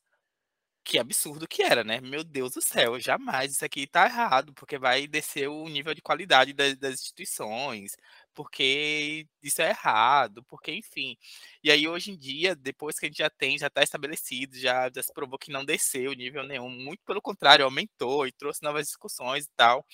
[0.84, 2.00] que absurdo que era, né?
[2.00, 6.02] Meu Deus do céu, jamais isso aqui tá errado, porque vai descer o nível de
[6.02, 7.96] qualidade das, das instituições,
[8.34, 11.16] porque isso é errado, porque enfim.
[11.62, 14.90] E aí hoje em dia, depois que a gente já tem, já está estabelecido, já,
[14.94, 18.86] já se provou que não desceu nível nenhum, muito pelo contrário, aumentou e trouxe novas
[18.86, 19.86] discussões e tal.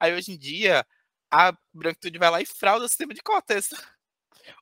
[0.00, 0.86] Aí hoje em dia,
[1.30, 3.68] a branquitude vai lá e frauda o sistema de cotas.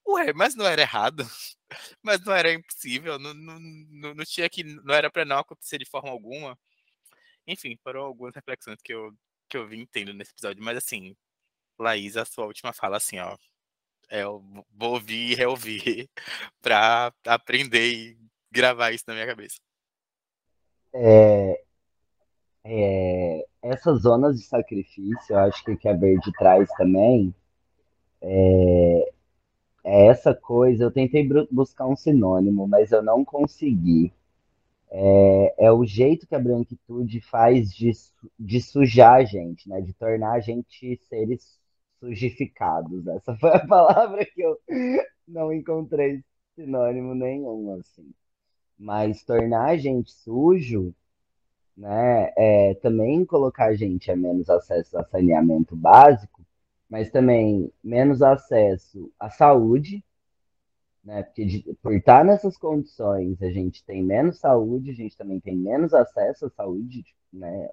[0.06, 1.24] Ué, mas não era errado.
[2.02, 3.18] Mas não era impossível.
[3.18, 4.64] Não, não, não, não tinha que.
[4.64, 6.58] Não era para não acontecer de forma alguma.
[7.46, 9.12] Enfim, foram algumas reflexões que eu,
[9.48, 10.62] que eu vim tendo nesse episódio.
[10.62, 11.16] Mas assim,
[11.82, 13.36] Laís, a sua última fala assim, ó.
[14.10, 14.42] É, eu
[14.74, 16.08] vou ouvir e reouvir
[16.60, 18.18] para aprender e
[18.50, 19.58] gravar isso na minha cabeça.
[20.92, 21.62] É,
[22.64, 27.34] é, essas zonas de sacrifício, eu acho que o que a Verde traz também
[28.20, 29.12] é,
[29.84, 30.84] é essa coisa.
[30.84, 34.12] Eu tentei buscar um sinônimo, mas eu não consegui.
[34.90, 37.92] É, é o jeito que a branquitude faz de,
[38.38, 39.80] de sujar a gente, né?
[39.80, 41.59] De tornar a gente seres
[42.00, 43.06] sujificados.
[43.06, 44.58] Essa foi a palavra que eu
[45.28, 46.24] não encontrei
[46.56, 48.12] sinônimo nenhum, assim.
[48.78, 50.94] Mas tornar a gente sujo,
[51.76, 52.32] né?
[52.36, 56.44] É, também colocar a gente a menos acesso a saneamento básico,
[56.88, 60.04] mas também menos acesso à saúde,
[61.04, 61.22] né?
[61.22, 65.56] Porque de, por estar nessas condições, a gente tem menos saúde, a gente também tem
[65.56, 67.68] menos acesso à saúde, né?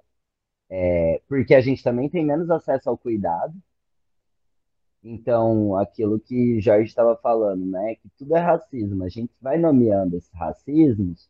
[0.70, 3.54] É, porque a gente também tem menos acesso ao cuidado.
[5.10, 7.96] Então, aquilo que Jorge estava falando, né?
[7.96, 9.04] Que tudo é racismo.
[9.06, 11.30] A gente vai nomeando esses racismos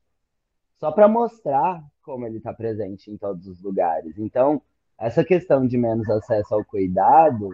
[0.80, 4.18] só para mostrar como ele está presente em todos os lugares.
[4.18, 4.62] Então,
[5.00, 7.50] essa questão de menos acesso ao cuidado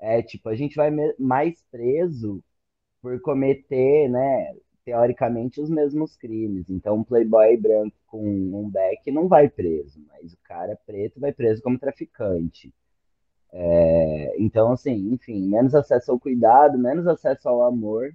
[0.00, 2.42] é tipo, a gente vai mais preso
[3.02, 4.54] por cometer, né,
[4.84, 6.70] teoricamente, os mesmos crimes.
[6.70, 11.32] Então, um playboy branco com um beck não vai preso, mas o cara preto vai
[11.32, 12.72] preso como traficante.
[13.56, 18.12] É, então, assim, enfim, menos acesso ao cuidado, menos acesso ao amor.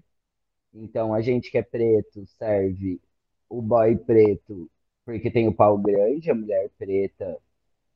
[0.73, 3.01] Então, a gente que é preto serve
[3.49, 4.69] o boy preto
[5.05, 7.37] porque tem o pau grande, a mulher preta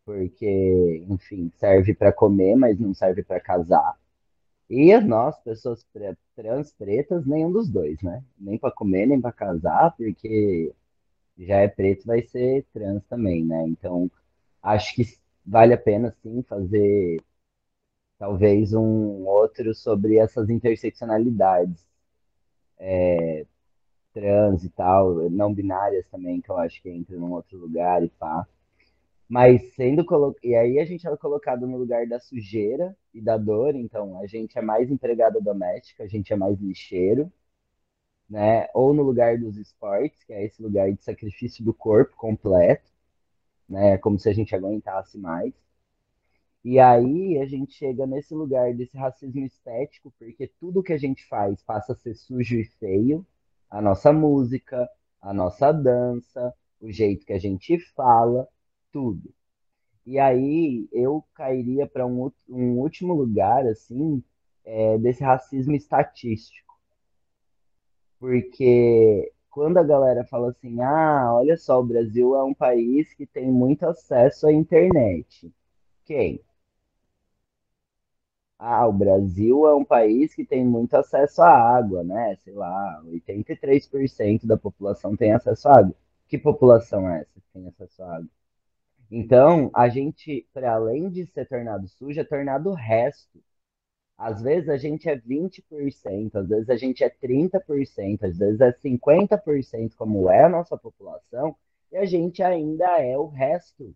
[0.05, 3.97] porque, enfim, serve para comer, mas não serve para casar.
[4.69, 5.85] E nós, pessoas
[6.35, 8.23] trans pretas, nenhum dos dois, né?
[8.39, 10.73] Nem para comer, nem para casar, porque
[11.37, 13.65] já é preto, vai ser trans também, né?
[13.67, 14.11] Então,
[14.61, 15.03] acho que
[15.45, 17.21] vale a pena, sim, fazer
[18.17, 21.85] talvez um outro sobre essas interseccionalidades
[22.79, 23.45] é,
[24.13, 28.09] trans e tal, não binárias também, que eu acho que entra num outro lugar e
[28.09, 28.47] pá.
[29.27, 30.35] Mas sendo colo...
[30.43, 34.27] E aí a gente é colocado no lugar da sujeira e da dor, então a
[34.27, 37.31] gente é mais empregada doméstica, a gente é mais lixeiro,
[38.29, 38.67] né?
[38.73, 42.91] Ou no lugar dos esportes, que é esse lugar de sacrifício do corpo completo,
[43.67, 43.97] né?
[43.97, 45.53] Como se a gente aguentasse mais.
[46.63, 51.25] E aí a gente chega nesse lugar desse racismo estético, porque tudo que a gente
[51.27, 53.25] faz passa a ser sujo e feio.
[53.69, 54.87] A nossa música,
[55.21, 58.47] a nossa dança, o jeito que a gente fala,
[58.91, 59.33] tudo.
[60.05, 64.23] E aí eu cairia para um, um último lugar, assim,
[64.63, 66.73] é, desse racismo estatístico.
[68.19, 73.25] Porque quando a galera fala assim, ah, olha só, o Brasil é um país que
[73.25, 75.53] tem muito acesso à internet.
[76.05, 76.41] Quem?
[78.65, 82.37] Ah, o Brasil é um país que tem muito acesso à água, né?
[82.37, 85.95] Sei lá, 83% da população tem acesso à água.
[86.29, 88.29] Que população é essa que tem acesso à água?
[89.11, 93.43] Então, a gente, para além de ser tornado sujo, é tornado o resto.
[94.17, 98.71] Às vezes a gente é 20%, às vezes a gente é 30%, às vezes é
[98.71, 101.55] 50%, como é a nossa população,
[101.91, 103.93] e a gente ainda é o resto.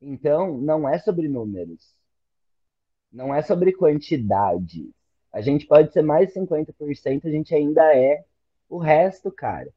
[0.00, 1.94] Então, não é sobre números
[3.14, 4.90] não é sobre quantidade.
[5.32, 8.24] A gente pode ser mais de 50%, a gente ainda é
[8.68, 9.72] o resto, cara.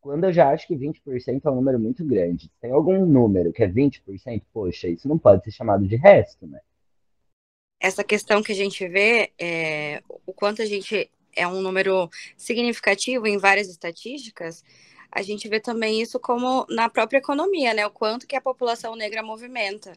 [0.00, 3.62] Quando eu já acho que 20% é um número muito grande, tem algum número que
[3.62, 6.60] é 20%, poxa, isso não pode ser chamado de resto, né?
[7.80, 13.26] Essa questão que a gente vê, é, o quanto a gente é um número significativo
[13.26, 14.64] em várias estatísticas,
[15.12, 17.86] a gente vê também isso como na própria economia, né?
[17.86, 19.92] O quanto que a população negra movimenta.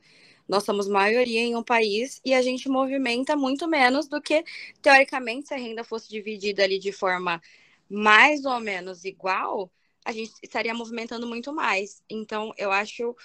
[0.51, 4.43] Nós somos maioria em um país e a gente movimenta muito menos do que,
[4.81, 7.41] teoricamente, se a renda fosse dividida ali de forma
[7.89, 9.71] mais ou menos igual,
[10.03, 12.03] a gente estaria movimentando muito mais.
[12.09, 13.15] Então, eu acho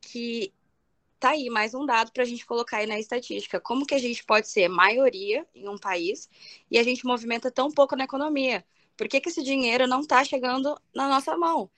[0.00, 0.50] que
[1.20, 3.60] tá aí mais um dado para a gente colocar aí na estatística.
[3.60, 6.30] Como que a gente pode ser maioria em um país
[6.70, 8.64] e a gente movimenta tão pouco na economia?
[8.96, 11.70] Por que, que esse dinheiro não está chegando na nossa mão?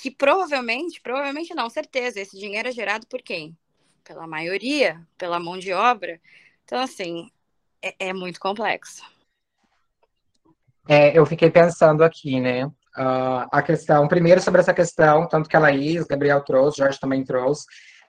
[0.00, 3.56] Que provavelmente, provavelmente não, certeza, esse dinheiro é gerado por quem?
[4.04, 6.20] Pela maioria, pela mão de obra.
[6.64, 7.30] Então, assim,
[7.82, 9.02] é, é muito complexo.
[10.88, 12.66] É, eu fiquei pensando aqui, né?
[12.66, 17.24] Uh, a questão, primeiro sobre essa questão, tanto que a Laís, Gabriel trouxe, Jorge também
[17.24, 17.64] trouxe,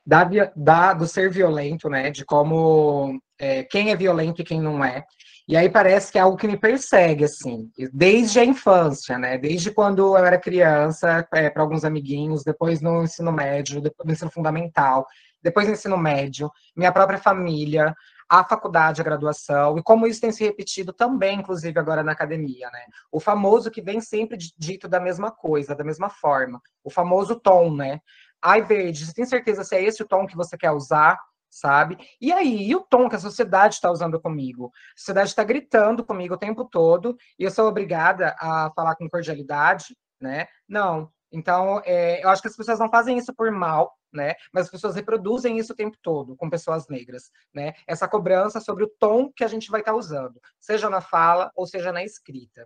[0.06, 2.12] da, da, do ser violento, né?
[2.12, 5.04] De como é, quem é violento e quem não é.
[5.48, 9.38] E aí parece que é algo que me persegue, assim, desde a infância, né?
[9.38, 14.14] Desde quando eu era criança, é, para alguns amiguinhos, depois no ensino médio, depois no
[14.14, 15.06] ensino fundamental,
[15.46, 17.96] depois no ensino médio, minha própria família,
[18.28, 22.68] a faculdade, a graduação, e como isso tem se repetido também, inclusive agora na academia,
[22.72, 22.86] né?
[23.12, 27.76] O famoso que vem sempre dito da mesma coisa, da mesma forma, o famoso tom,
[27.76, 28.00] né?
[28.42, 31.20] Ai, Verde, você tem certeza se é esse o tom que você quer usar?
[31.48, 31.98] sabe?
[32.20, 34.74] E aí, e o tom que a sociedade está usando comigo?
[34.94, 39.08] A sociedade está gritando comigo o tempo todo e eu sou obrigada a falar com
[39.08, 40.48] cordialidade, né?
[40.68, 41.10] Não.
[41.32, 44.34] Então, é, eu acho que as pessoas não fazem isso por mal, né?
[44.52, 47.74] Mas as pessoas reproduzem isso o tempo todo com pessoas negras, né?
[47.88, 51.52] Essa cobrança sobre o tom que a gente vai estar tá usando, seja na fala
[51.56, 52.66] ou seja na escrita.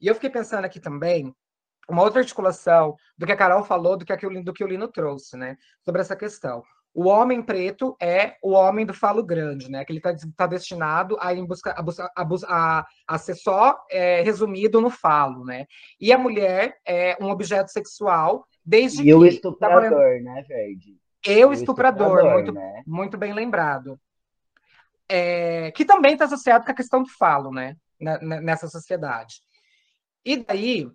[0.00, 1.34] E eu fiquei pensando aqui também
[1.88, 5.36] uma outra articulação do que a Carol falou, do que, do que o Lino trouxe,
[5.36, 5.56] né?
[5.84, 6.62] Sobre essa questão.
[6.94, 9.84] O homem preto é o homem do falo grande, né?
[9.84, 11.82] Que ele está tá destinado a, ir busca, a,
[12.24, 15.66] busca, a, a ser só é, resumido no falo, né?
[16.00, 19.14] E a mulher é um objeto sexual desde e que...
[19.14, 20.20] o estuprador, tava...
[20.20, 20.98] né, Verde?
[21.26, 22.82] Eu, estuprador, estuprador, muito, né?
[22.86, 23.98] muito bem lembrado.
[25.08, 27.76] É, que também está associado com a questão do falo, né?
[27.98, 29.36] Nessa sociedade.
[30.22, 30.86] E daí,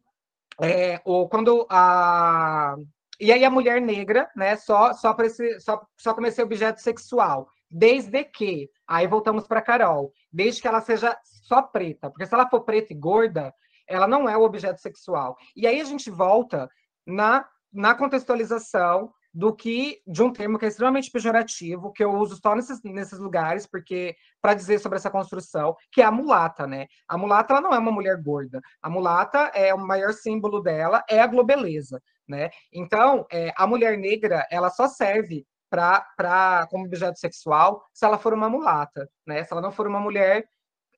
[0.62, 2.76] é, o, quando a,
[3.20, 6.80] e aí a mulher negra, né, só só para esse só só como esse objeto
[6.80, 12.34] sexual, desde que, aí voltamos para Carol, desde que ela seja só preta, porque se
[12.34, 13.54] ela for preta e gorda,
[13.88, 15.36] ela não é o objeto sexual.
[15.56, 16.70] E aí a gente volta
[17.06, 22.40] na na contextualização do que de um termo que é extremamente pejorativo, que eu uso
[22.40, 26.86] só nesses, nesses lugares, porque para dizer sobre essa construção, que é a mulata, né?
[27.08, 28.62] A mulata ela não é uma mulher gorda.
[28.82, 32.52] A mulata é o maior símbolo dela é a globeleza, né?
[32.72, 38.34] Então, é, a mulher negra, ela só serve para como objeto sexual se ela for
[38.34, 39.44] uma mulata, né?
[39.44, 40.46] Se ela não for uma mulher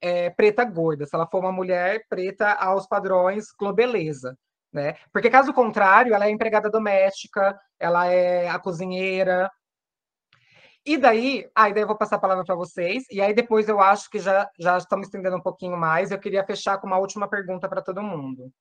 [0.01, 4.37] é, preta gorda, se ela for uma mulher preta aos padrões globeleza,
[4.75, 4.97] né?
[5.11, 9.49] Porque caso contrário, ela é empregada doméstica, ela é a cozinheira.
[10.85, 13.79] E daí, aí daí eu vou passar a palavra para vocês, e aí depois eu
[13.79, 16.11] acho que já, já estamos estendendo um pouquinho mais.
[16.11, 18.51] Eu queria fechar com uma última pergunta para todo mundo.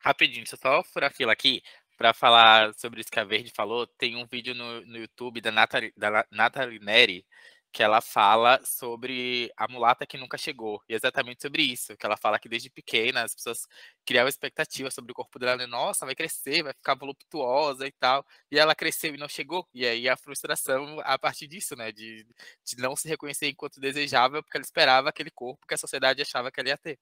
[0.00, 1.62] Rapidinho, deixa eu só furar a fila aqui
[1.96, 3.86] para falar sobre isso que a Verde falou.
[3.86, 7.24] Tem um vídeo no, no YouTube da Nathalie, da Nathalie Neri,
[7.72, 10.82] que ela fala sobre a mulata que nunca chegou.
[10.88, 13.66] E exatamente sobre isso, que ela fala que desde pequena as pessoas
[14.04, 15.66] criavam expectativa sobre o corpo dela, né?
[15.66, 18.24] nossa, vai crescer, vai ficar voluptuosa e tal.
[18.50, 19.68] E ela cresceu e não chegou.
[19.74, 21.92] E aí a frustração a partir disso, né?
[21.92, 22.26] De,
[22.64, 26.50] de não se reconhecer enquanto desejável, porque ela esperava aquele corpo que a sociedade achava
[26.50, 26.98] que ela ia ter.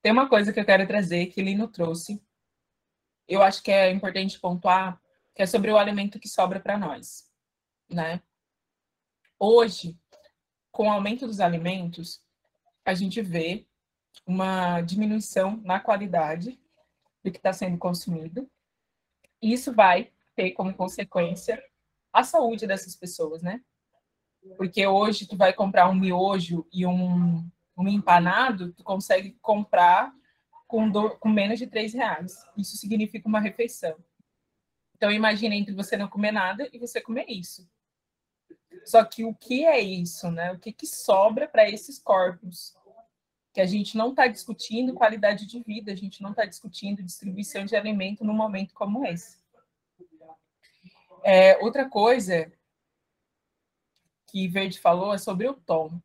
[0.00, 2.22] Tem uma coisa que eu quero trazer que Lino trouxe.
[3.26, 5.00] Eu acho que é importante pontuar,
[5.34, 7.28] que é sobre o alimento que sobra para nós,
[7.90, 8.22] né?
[9.38, 9.96] Hoje,
[10.72, 12.20] com o aumento dos alimentos,
[12.84, 13.66] a gente vê
[14.26, 16.58] uma diminuição na qualidade
[17.22, 18.50] do que está sendo consumido.
[19.40, 21.62] E isso vai ter como consequência
[22.12, 23.62] a saúde dessas pessoas, né?
[24.56, 30.12] Porque hoje tu vai comprar um miojo e um, um empanado, tu consegue comprar
[30.66, 32.44] com, do, com menos de três reais.
[32.56, 33.96] Isso significa uma refeição.
[34.96, 37.68] Então imagina entre você não comer nada e você comer isso.
[38.88, 40.50] Só que o que é isso, né?
[40.50, 42.74] O que, que sobra para esses corpos?
[43.52, 47.66] Que a gente não está discutindo qualidade de vida, a gente não está discutindo distribuição
[47.66, 49.36] de alimento num momento como esse.
[51.22, 52.50] É, outra coisa
[54.28, 56.00] que Verde falou é sobre o tom.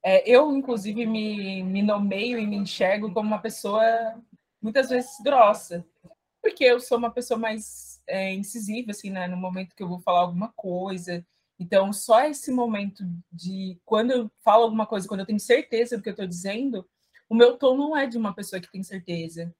[0.00, 3.84] É, eu, inclusive, me, me nomeio e me enxergo como uma pessoa
[4.62, 5.84] muitas vezes grossa,
[6.40, 9.26] porque eu sou uma pessoa mais é, incisiva, assim, né?
[9.26, 11.26] No momento que eu vou falar alguma coisa,
[11.58, 16.02] então, só esse momento de quando eu falo alguma coisa, quando eu tenho certeza do
[16.02, 16.86] que eu estou dizendo,
[17.28, 19.54] o meu tom não é de uma pessoa que tem certeza,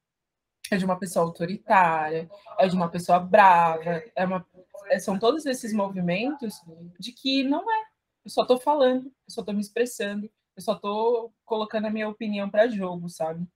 [0.71, 2.29] é de uma pessoa autoritária,
[2.59, 4.45] é de uma pessoa brava, é uma,
[4.87, 6.61] é, são todos esses movimentos
[6.99, 7.85] de que não é.
[8.23, 12.09] Eu só estou falando, eu só estou me expressando, eu só estou colocando a minha
[12.09, 13.47] opinião para jogo, sabe?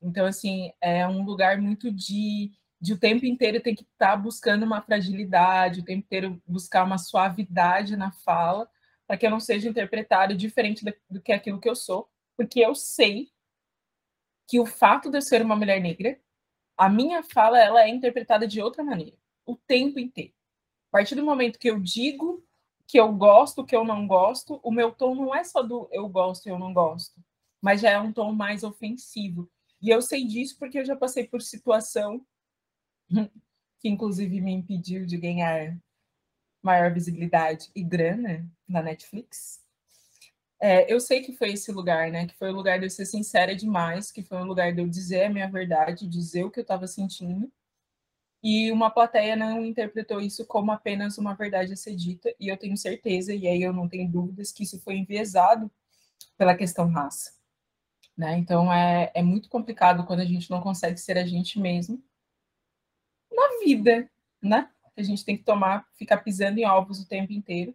[0.00, 4.16] Então, assim, é um lugar muito de de o tempo inteiro tem que estar tá
[4.16, 8.70] buscando uma fragilidade, o tempo inteiro buscar uma suavidade na fala,
[9.06, 12.74] para que eu não seja interpretado diferente do que aquilo que eu sou, porque eu
[12.74, 13.30] sei
[14.46, 16.18] que o fato de eu ser uma mulher negra,
[16.76, 20.32] a minha fala ela é interpretada de outra maneira, o tempo inteiro.
[20.88, 22.44] A partir do momento que eu digo
[22.86, 26.08] que eu gosto, que eu não gosto, o meu tom não é só do eu
[26.08, 27.20] gosto e eu não gosto,
[27.60, 29.50] mas já é um tom mais ofensivo.
[29.82, 32.24] E eu sei disso porque eu já passei por situação
[33.80, 35.78] que inclusive me impediu de ganhar
[36.62, 39.60] maior visibilidade e grana na Netflix.
[40.60, 42.26] É, eu sei que foi esse lugar, né?
[42.26, 44.88] Que foi o lugar de eu ser sincera demais, que foi o lugar de eu
[44.88, 47.50] dizer a minha verdade, dizer o que eu estava sentindo.
[48.42, 52.56] E uma plateia não interpretou isso como apenas uma verdade a ser dita, e eu
[52.56, 55.70] tenho certeza, e aí eu não tenho dúvidas, que isso foi enviesado
[56.36, 57.32] pela questão raça.
[58.16, 58.38] Né?
[58.38, 62.02] Então é, é muito complicado quando a gente não consegue ser a gente mesmo
[63.38, 64.10] na vida,
[64.42, 64.68] né?
[64.96, 67.74] A gente tem que tomar, ficar pisando em ovos o tempo inteiro,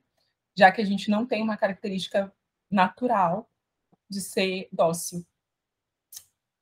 [0.55, 2.31] já que a gente não tem uma característica
[2.69, 3.49] natural
[4.09, 5.25] de ser dócil.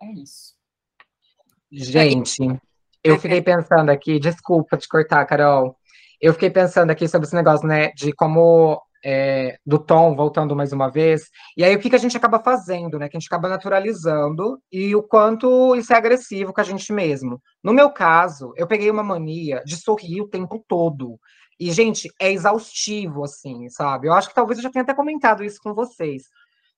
[0.01, 0.55] É isso.
[1.71, 2.37] Gente,
[3.03, 5.77] eu fiquei pensando aqui, desculpa te cortar, Carol.
[6.19, 10.71] Eu fiquei pensando aqui sobre esse negócio, né, de como é, do tom, voltando mais
[10.71, 11.23] uma vez,
[11.57, 13.09] e aí o que, que a gente acaba fazendo, né?
[13.09, 17.41] Que a gente acaba naturalizando e o quanto isso é agressivo com a gente mesmo.
[17.63, 21.19] No meu caso, eu peguei uma mania de sorrir o tempo todo.
[21.59, 24.07] E, gente, é exaustivo, assim, sabe?
[24.07, 26.23] Eu acho que talvez eu já tenha até comentado isso com vocês.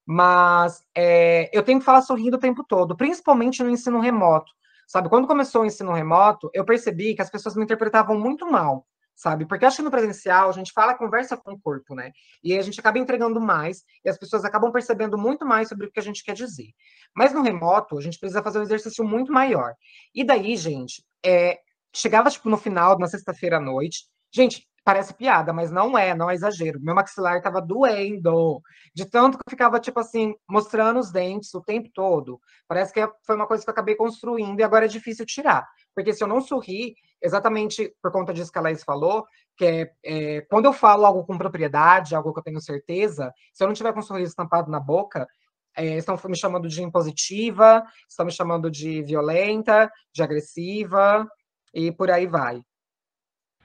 [0.06, 4.52] Mas é, eu tenho que falar sorrindo o tempo todo, principalmente no ensino remoto.
[4.86, 8.86] Sabe, quando começou o ensino remoto, eu percebi que as pessoas me interpretavam muito mal
[9.16, 9.46] sabe?
[9.46, 12.12] Porque eu acho que no presencial a gente fala, conversa com o corpo, né?
[12.44, 15.88] E aí a gente acaba entregando mais e as pessoas acabam percebendo muito mais sobre
[15.88, 16.70] o que a gente quer dizer.
[17.16, 19.74] Mas no remoto, a gente precisa fazer um exercício muito maior.
[20.14, 21.60] E daí, gente, é,
[21.94, 26.30] chegava tipo no final, na sexta-feira à noite, gente, parece piada, mas não é, não
[26.30, 26.80] é exagero.
[26.82, 28.62] Meu maxilar estava doendo,
[28.94, 32.40] de tanto que eu ficava, tipo assim, mostrando os dentes o tempo todo.
[32.68, 35.66] Parece que foi uma coisa que eu acabei construindo e agora é difícil tirar.
[35.96, 39.92] Porque se eu não sorrir, exatamente por conta disso que a Laís falou, que é,
[40.04, 43.74] é, quando eu falo algo com propriedade, algo que eu tenho certeza, se eu não
[43.74, 45.28] tiver com um sorriso estampado na boca,
[45.76, 51.28] é, estão me chamando de impositiva, estão me chamando de violenta, de agressiva,
[51.74, 52.62] e por aí vai.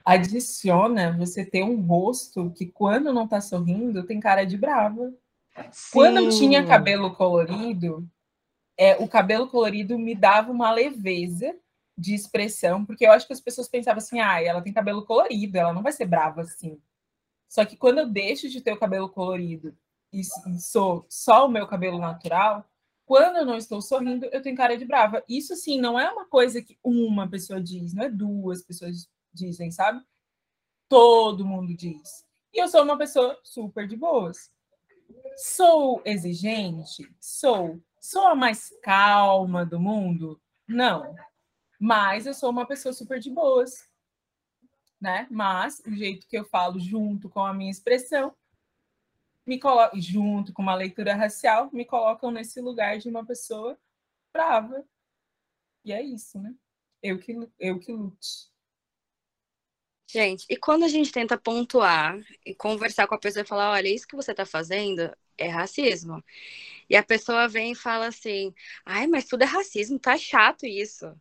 [0.05, 5.13] Adiciona você ter um rosto que, quando não está sorrindo, tem cara de brava.
[5.71, 5.89] Sim.
[5.91, 8.07] Quando eu tinha cabelo colorido,
[8.77, 11.53] é, o cabelo colorido me dava uma leveza
[11.99, 15.57] de expressão, porque eu acho que as pessoas pensavam assim, ah, ela tem cabelo colorido,
[15.57, 16.81] ela não vai ser brava assim.
[17.49, 19.77] Só que quando eu deixo de ter o cabelo colorido
[20.13, 20.23] e
[20.59, 22.65] sou só o meu cabelo natural,
[23.05, 25.23] quando eu não estou sorrindo, eu tenho cara de brava.
[25.27, 29.71] Isso, sim, não é uma coisa que uma pessoa diz, não é duas pessoas dizem,
[29.71, 30.01] sabe?
[30.87, 32.25] Todo mundo diz.
[32.53, 34.51] E eu sou uma pessoa super de boas.
[35.35, 37.11] Sou exigente?
[37.19, 37.79] Sou.
[37.99, 40.39] Sou a mais calma do mundo?
[40.67, 41.15] Não.
[41.79, 43.89] Mas eu sou uma pessoa super de boas,
[44.99, 45.27] né?
[45.31, 48.35] Mas o jeito que eu falo junto com a minha expressão
[49.45, 53.79] me coloca junto com uma leitura racial, me colocam nesse lugar de uma pessoa
[54.31, 54.85] brava.
[55.83, 56.53] E é isso, né?
[57.01, 58.49] Eu que eu que lute.
[60.11, 63.87] Gente, e quando a gente tenta pontuar e conversar com a pessoa e falar, olha,
[63.87, 66.23] isso que você está fazendo é racismo.
[66.89, 68.53] E a pessoa vem e fala assim,
[68.85, 71.15] ai, mas tudo é racismo, tá chato isso.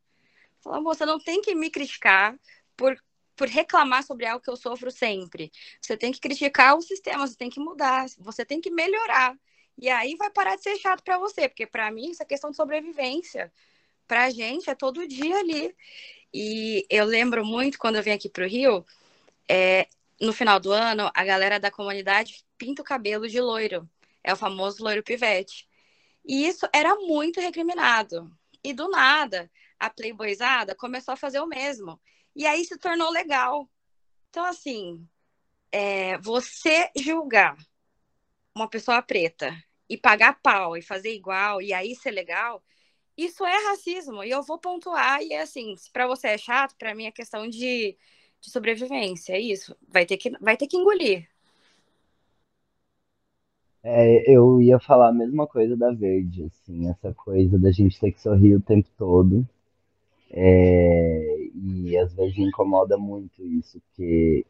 [0.68, 2.38] Fala, você não tem que me criticar
[2.76, 2.96] por,
[3.34, 5.50] por reclamar sobre algo que eu sofro sempre.
[5.80, 9.36] Você tem que criticar o sistema, você tem que mudar, você tem que melhorar.
[9.78, 12.50] E aí vai parar de ser chato para você, porque para mim isso é questão
[12.50, 13.52] de sobrevivência.
[14.06, 15.74] Para a gente é todo dia ali.
[16.32, 18.84] E eu lembro muito quando eu vim aqui para o Rio,
[19.48, 19.88] é,
[20.20, 23.88] no final do ano, a galera da comunidade pinta o cabelo de loiro.
[24.22, 25.66] É o famoso loiro pivete.
[26.24, 28.30] E isso era muito recriminado.
[28.62, 32.00] E do nada, a playboyzada começou a fazer o mesmo.
[32.34, 33.68] E aí se tornou legal.
[34.30, 35.06] Então, assim,
[35.72, 37.56] é, você julgar
[38.54, 39.56] uma pessoa preta
[39.88, 42.62] e pagar pau e fazer igual e aí ser legal,
[43.16, 44.22] isso é racismo.
[44.22, 45.22] E eu vou pontuar.
[45.22, 47.96] E é assim, se para você é chato, para mim é questão de,
[48.40, 49.32] de sobrevivência.
[49.32, 49.76] É isso.
[49.88, 51.28] Vai ter que, vai ter que engolir.
[53.82, 58.12] É, eu ia falar a mesma coisa da Verde, assim, essa coisa da gente ter
[58.12, 59.48] que sorrir o tempo todo.
[60.30, 64.46] É, e às vezes me incomoda muito isso, porque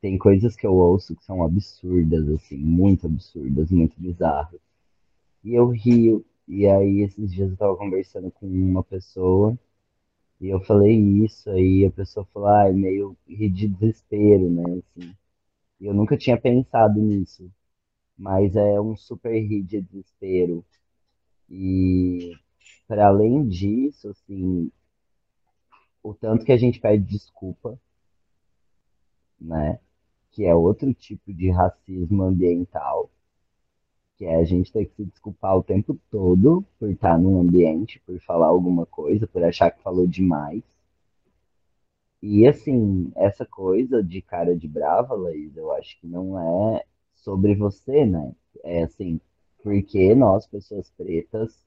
[0.00, 4.60] tem coisas que eu ouço que são absurdas, assim, muito absurdas, muito bizarras.
[5.44, 9.58] E eu rio, e aí esses dias eu tava conversando com uma pessoa,
[10.40, 15.14] e eu falei isso, aí a pessoa falou, ah, é meio de desespero, né, assim.
[15.80, 17.50] E eu nunca tinha pensado nisso,
[18.18, 20.64] mas é um super rir de desespero.
[21.50, 22.32] E
[22.88, 24.70] para além disso, assim,
[26.08, 27.78] o tanto que a gente pede desculpa,
[29.40, 29.78] né?
[30.30, 33.10] que é outro tipo de racismo ambiental,
[34.16, 38.00] que é a gente ter que se desculpar o tempo todo por estar num ambiente,
[38.06, 40.62] por falar alguma coisa, por achar que falou demais.
[42.22, 46.84] E assim, essa coisa de cara de brava, Laís, eu acho que não é
[47.14, 48.32] sobre você, né?
[48.62, 49.20] É assim,
[49.62, 51.64] porque nós, pessoas pretas,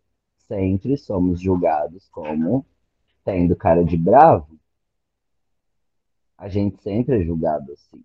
[0.47, 2.65] sempre somos julgados como
[3.23, 4.59] tendo cara de bravo.
[6.37, 8.03] A gente sempre é julgado assim.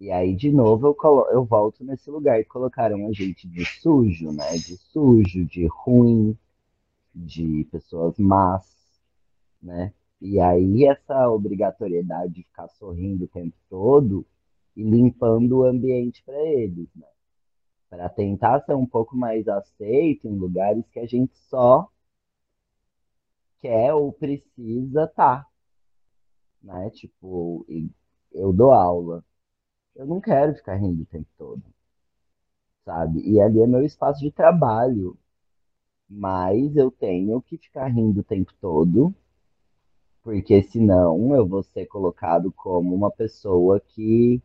[0.00, 3.64] E aí, de novo, eu, colo eu volto nesse lugar e colocaram a gente de
[3.80, 4.50] sujo, né?
[4.52, 6.36] De sujo, de ruim,
[7.14, 8.66] de pessoas más,
[9.62, 9.92] né?
[10.18, 14.24] E aí, essa obrigatoriedade de ficar sorrindo o tempo todo
[14.74, 17.06] e limpando o ambiente para eles, né?
[17.90, 21.90] Para tentar ser um pouco mais aceito em lugares que a gente só
[23.60, 25.46] quer ou precisa tá,
[26.62, 26.90] né?
[26.90, 27.66] Tipo,
[28.32, 29.24] eu dou aula
[29.96, 31.62] eu não quero ficar rindo o tempo todo,
[32.84, 33.20] sabe?
[33.22, 35.16] E ali é meu espaço de trabalho,
[36.08, 39.14] mas eu tenho que ficar rindo o tempo todo,
[40.22, 44.42] porque senão eu vou ser colocado como uma pessoa que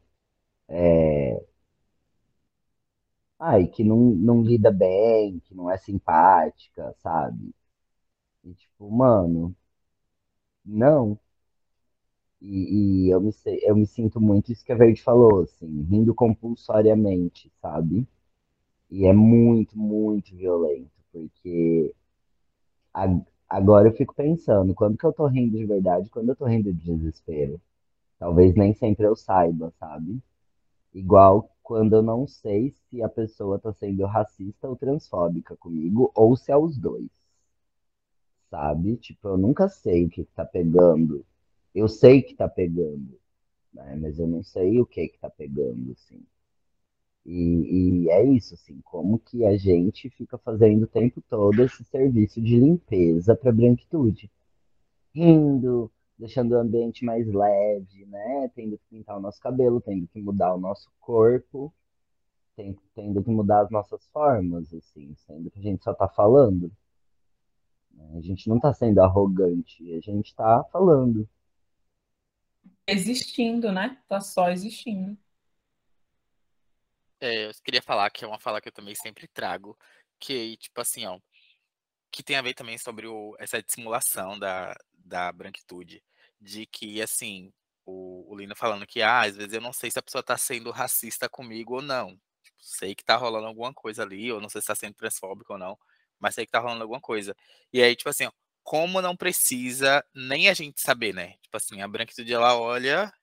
[0.69, 1.43] é...
[3.39, 7.53] Ai, que não, não lida bem, que não é simpática, sabe?
[8.45, 9.53] E tipo, mano,
[10.65, 11.19] não,
[12.41, 13.31] e, e eu, me,
[13.63, 18.07] eu me sinto muito isso que a Verde falou, assim, rindo compulsoriamente, sabe?
[18.91, 21.93] E é muito, muito violento, porque
[22.93, 23.05] a,
[23.49, 26.73] agora eu fico pensando, quando que eu tô rindo de verdade, quando eu tô rindo
[26.73, 27.61] de desespero?
[28.19, 30.21] Talvez nem sempre eu saiba, sabe?
[30.93, 36.35] Igual quando eu não sei se a pessoa tá sendo racista ou transfóbica comigo, ou
[36.37, 37.09] se é os dois.
[38.55, 38.97] Sabe?
[38.97, 41.25] Tipo, eu nunca sei o que tá pegando
[41.75, 43.19] eu sei que tá pegando,
[43.73, 43.97] né?
[43.97, 46.25] Mas eu não sei o que que tá pegando, assim.
[47.25, 51.83] E, e, é isso, assim, como que a gente fica fazendo o tempo todo esse
[51.85, 54.31] serviço de limpeza para branquitude.
[55.13, 58.49] Rindo, deixando o ambiente mais leve, né?
[58.55, 61.73] Tendo que pintar o nosso cabelo, tendo que mudar o nosso corpo,
[62.55, 66.71] tendo, tendo que mudar as nossas formas, assim, sendo que a gente só tá falando.
[67.95, 68.17] Né?
[68.17, 71.27] A gente não tá sendo arrogante, a gente tá falando
[72.87, 74.01] existindo, né?
[74.07, 75.17] Tá só existindo.
[77.19, 79.77] É, eu queria falar que é uma fala que eu também sempre trago,
[80.19, 81.19] que, tipo assim, ó,
[82.11, 86.03] que tem a ver também sobre o, essa dissimulação da, da branquitude,
[86.39, 87.51] de que, assim,
[87.85, 90.37] o, o Lino falando que, ah, às vezes eu não sei se a pessoa tá
[90.37, 92.09] sendo racista comigo ou não.
[92.43, 95.53] Tipo, sei que tá rolando alguma coisa ali, ou não sei se tá sendo transfóbico
[95.53, 95.77] ou não,
[96.25, 97.35] mas sei que tá rolando alguma coisa.
[97.71, 98.31] E aí, tipo assim, ó,
[98.63, 101.33] como não precisa nem a gente saber, né?
[101.43, 103.13] Tipo assim, a branquitude ela olha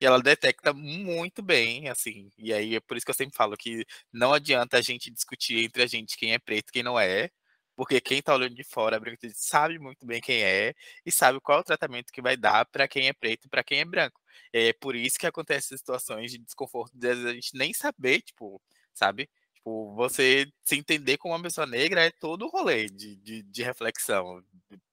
[0.00, 2.30] e ela detecta muito bem, assim.
[2.38, 5.64] E aí é por isso que eu sempre falo que não adianta a gente discutir
[5.64, 7.30] entre a gente quem é preto e quem não é,
[7.76, 10.74] porque quem tá olhando de fora, a branquitude sabe muito bem quem é
[11.06, 13.62] e sabe qual é o tratamento que vai dar para quem é preto e para
[13.64, 14.20] quem é branco.
[14.52, 18.60] É por isso que acontecem situações de desconforto de a gente nem saber, tipo,
[18.94, 19.28] sabe?
[19.68, 23.62] Tipo, você se entender como uma pessoa negra é todo o rolê de, de, de
[23.62, 24.42] reflexão,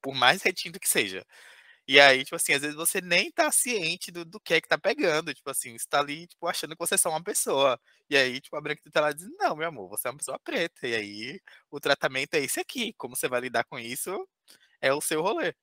[0.02, 1.24] por mais retinto que seja.
[1.88, 4.68] E aí, tipo assim, às vezes você nem tá ciente do, do que é que
[4.68, 5.34] tá pegando.
[5.34, 7.80] Tipo assim, você tá ali, tipo, achando que você é só uma pessoa.
[8.10, 10.38] E aí, tipo, a branca tá lá dizendo, não, meu amor, você é uma pessoa
[10.40, 10.86] preta.
[10.88, 12.92] E aí, o tratamento é esse aqui.
[12.94, 14.28] Como você vai lidar com isso
[14.80, 15.54] é o seu rolê.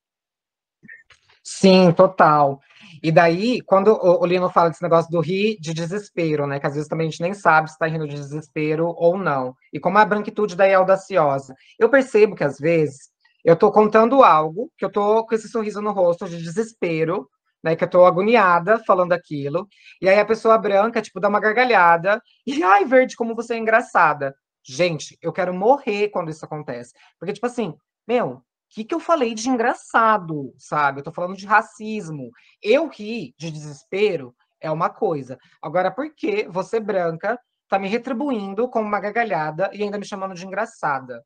[1.44, 2.60] Sim, total.
[3.02, 6.60] E daí, quando o, Lino fala desse negócio do rir de desespero, né?
[6.60, 9.54] Que às vezes também a gente nem sabe se está rindo de desespero ou não.
[9.74, 11.54] E como a branquitude daí é audaciosa.
[11.78, 13.10] Eu percebo que às vezes
[13.44, 17.28] eu estou contando algo, que eu estou com esse sorriso no rosto de desespero,
[17.62, 17.76] né?
[17.76, 19.68] Que eu estou agoniada falando aquilo.
[20.02, 22.22] E aí a pessoa branca, tipo, dá uma gargalhada.
[22.48, 24.34] E, ai, verde, como você é engraçada.
[24.66, 26.94] Gente, eu quero morrer quando isso acontece.
[27.20, 27.74] Porque, tipo assim,
[28.08, 28.42] meu,
[28.74, 31.00] que, que eu falei de engraçado, sabe?
[31.00, 32.32] Eu tô falando de racismo.
[32.62, 35.38] Eu ri de desespero é uma coisa.
[35.62, 40.34] Agora, por que você branca tá me retribuindo com uma gargalhada e ainda me chamando
[40.34, 41.24] de engraçada,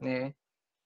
[0.00, 0.32] né?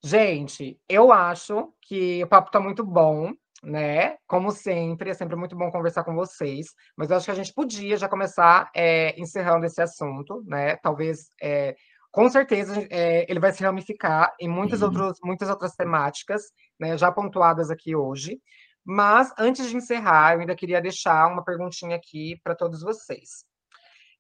[0.03, 3.33] Gente, eu acho que o papo tá muito bom,
[3.63, 4.17] né?
[4.27, 7.53] Como sempre, é sempre muito bom conversar com vocês, mas eu acho que a gente
[7.53, 10.77] podia já começar é, encerrando esse assunto, né?
[10.77, 11.77] Talvez é,
[12.13, 14.89] com certeza é, ele vai se ramificar em muitas, uhum.
[14.89, 16.43] outros, muitas outras temáticas,
[16.79, 18.39] né, já pontuadas aqui hoje.
[18.85, 23.45] Mas antes de encerrar, eu ainda queria deixar uma perguntinha aqui para todos vocês.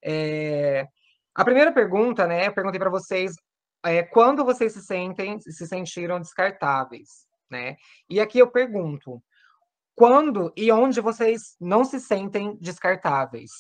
[0.02, 0.86] É,
[1.34, 3.34] a primeira pergunta, né, eu perguntei para vocês
[3.84, 7.76] é, quando vocês se sentem, se sentiram descartáveis, né?
[8.08, 9.22] E aqui eu pergunto,
[9.94, 13.50] quando e onde vocês não se sentem descartáveis?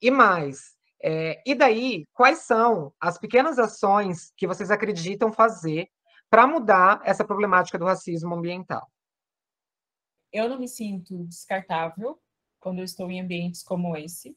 [0.00, 5.88] E mais, é, e daí, quais são as pequenas ações que vocês acreditam fazer
[6.28, 8.90] para mudar essa problemática do racismo ambiental?
[10.32, 12.20] Eu não me sinto descartável
[12.60, 14.36] quando eu estou em ambientes como esse,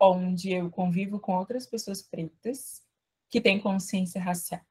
[0.00, 2.82] onde eu convivo com outras pessoas pretas
[3.28, 4.62] que têm consciência racial.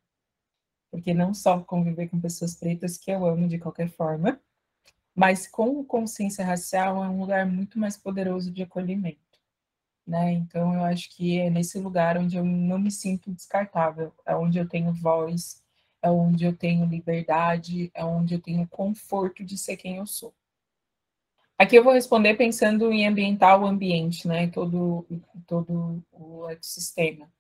[0.91, 4.41] Porque não só conviver com pessoas pretas, que eu amo de qualquer forma,
[5.15, 9.28] mas com consciência racial é um lugar muito mais poderoso de acolhimento.
[10.09, 10.31] Né?
[10.33, 14.57] Então, eu acho que é nesse lugar onde eu não me sinto descartável, é onde
[14.57, 15.61] eu tenho voz,
[16.01, 20.33] é onde eu tenho liberdade, é onde eu tenho conforto de ser quem eu sou.
[21.59, 24.47] Aqui eu vou responder pensando em ambiental o ambiente, né?
[24.47, 25.05] Todo,
[25.45, 27.31] todo o ecossistema.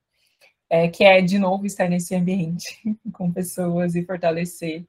[0.69, 2.79] É, que é, de novo, estar nesse ambiente
[3.13, 4.85] com pessoas e fortalecer.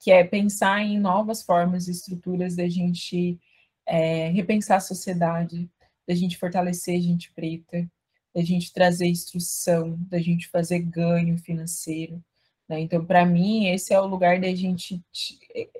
[0.00, 3.38] Que é pensar em novas formas e estruturas da gente
[3.86, 5.68] é, repensar a sociedade,
[6.06, 7.88] da gente fortalecer a gente preta,
[8.34, 12.22] da gente trazer instrução, da gente fazer ganho financeiro.
[12.68, 12.80] Né?
[12.80, 15.02] Então, para mim, esse é o lugar da gente.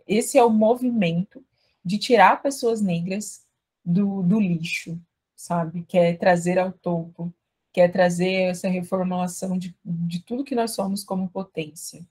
[0.06, 1.44] Esse é o movimento
[1.84, 3.44] de tirar pessoas negras
[3.84, 4.98] do, do lixo,
[5.36, 5.82] sabe?
[5.82, 7.32] Que é trazer ao topo,
[7.72, 12.06] que é trazer essa reformulação de, de tudo que nós somos como potência.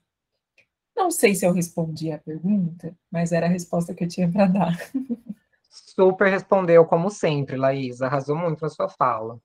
[0.94, 4.46] Não sei se eu respondi a pergunta, mas era a resposta que eu tinha para
[4.46, 4.78] dar.
[5.74, 8.00] Super respondeu, como sempre, Laís.
[8.00, 9.40] Arrasou muito na sua fala.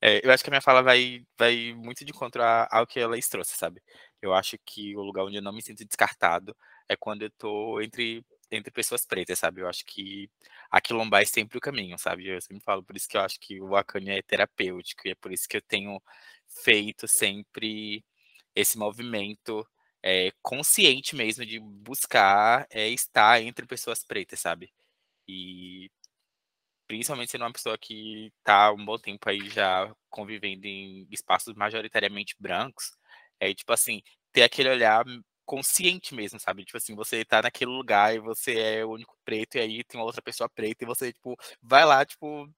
[0.00, 3.08] É, eu acho que a minha fala vai, vai muito de encontro ao que a
[3.08, 3.82] Laís trouxe, sabe?
[4.22, 6.54] Eu acho que o lugar onde eu não me sinto descartado
[6.88, 9.62] é quando eu tô entre entre pessoas pretas, sabe?
[9.62, 10.30] Eu acho que
[10.70, 12.28] a quilombar é sempre o caminho, sabe?
[12.28, 15.14] Eu sempre falo, por isso que eu acho que o Wakani é terapêutico, e é
[15.16, 16.00] por isso que eu tenho
[16.62, 18.04] feito sempre
[18.54, 19.66] esse movimento
[20.04, 24.70] é, consciente mesmo de buscar é, estar entre pessoas pretas, sabe?
[25.28, 25.90] E
[26.86, 32.36] principalmente sendo uma pessoa que está um bom tempo aí já convivendo em espaços majoritariamente
[32.38, 32.92] brancos,
[33.40, 34.02] é tipo assim,
[34.32, 35.04] ter aquele olhar
[35.46, 36.64] consciente mesmo, sabe?
[36.64, 40.00] Tipo assim, você tá naquele lugar e você é o único preto, e aí tem
[40.00, 42.48] uma outra pessoa preta, e você, tipo, vai lá, tipo,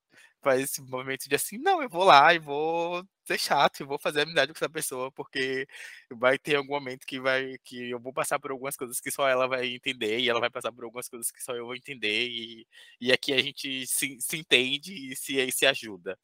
[0.46, 3.98] faz esse movimento de assim, não, eu vou lá e vou ser chato, e vou
[3.98, 5.66] fazer amizade com essa pessoa, porque
[6.08, 9.28] vai ter algum momento que vai, que eu vou passar por algumas coisas que só
[9.28, 12.28] ela vai entender, e ela vai passar por algumas coisas que só eu vou entender,
[12.28, 12.66] e,
[13.00, 16.16] e aqui a gente se, se entende e se, se ajuda.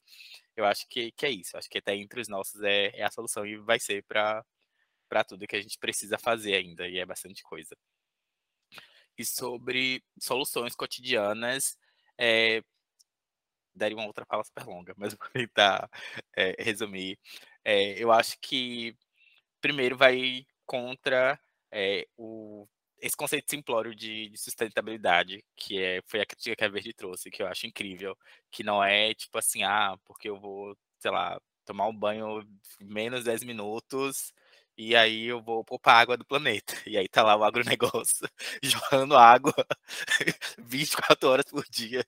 [0.56, 3.10] Eu acho que, que é isso, acho que até entre os nossos é, é a
[3.10, 4.44] solução e vai ser para
[5.28, 7.76] tudo que a gente precisa fazer ainda, e é bastante coisa.
[9.18, 11.76] E sobre soluções cotidianas,
[12.18, 12.62] é,
[13.74, 15.90] daria uma outra fala super longa, mas vou tentar
[16.36, 17.18] é, resumir.
[17.64, 18.96] É, eu acho que,
[19.60, 21.38] primeiro, vai contra
[21.70, 22.66] é, o,
[23.00, 27.30] esse conceito simplório de, de, sustentabilidade, que é, foi a crítica que a Verde trouxe,
[27.30, 28.16] que eu acho incrível,
[28.50, 32.46] que não é tipo assim, ah, porque eu vou, sei lá, tomar um banho
[32.80, 34.32] menos 10 minutos
[34.76, 36.74] e aí eu vou poupar água do planeta.
[36.86, 38.28] E aí tá lá o agronegócio
[38.62, 39.54] jorrando água
[40.58, 42.04] 24 horas por dia.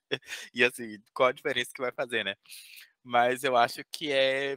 [0.55, 2.35] E assim, qual a diferença que vai fazer, né?
[3.03, 4.57] Mas eu acho que é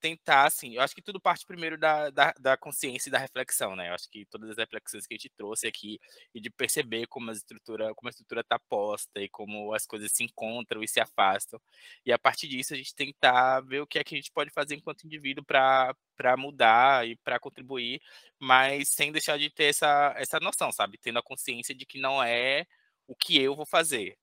[0.00, 3.74] tentar, assim, eu acho que tudo parte primeiro da, da, da, consciência e da reflexão,
[3.76, 3.90] né?
[3.90, 5.98] Eu acho que todas as reflexões que a gente trouxe aqui
[6.34, 10.12] e de perceber como a estrutura, como a estrutura está posta e como as coisas
[10.12, 11.60] se encontram e se afastam.
[12.04, 14.50] E a partir disso a gente tentar ver o que é que a gente pode
[14.50, 18.00] fazer enquanto indivíduo para para mudar e para contribuir,
[18.38, 20.98] mas sem deixar de ter essa, essa noção, sabe?
[20.98, 22.66] Tendo a consciência de que não é
[23.06, 24.16] o que eu vou fazer.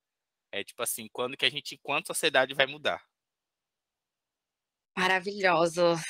[0.52, 3.04] É tipo assim, quando que a gente, enquanto sociedade, vai mudar.
[4.96, 6.02] Maravilhosos.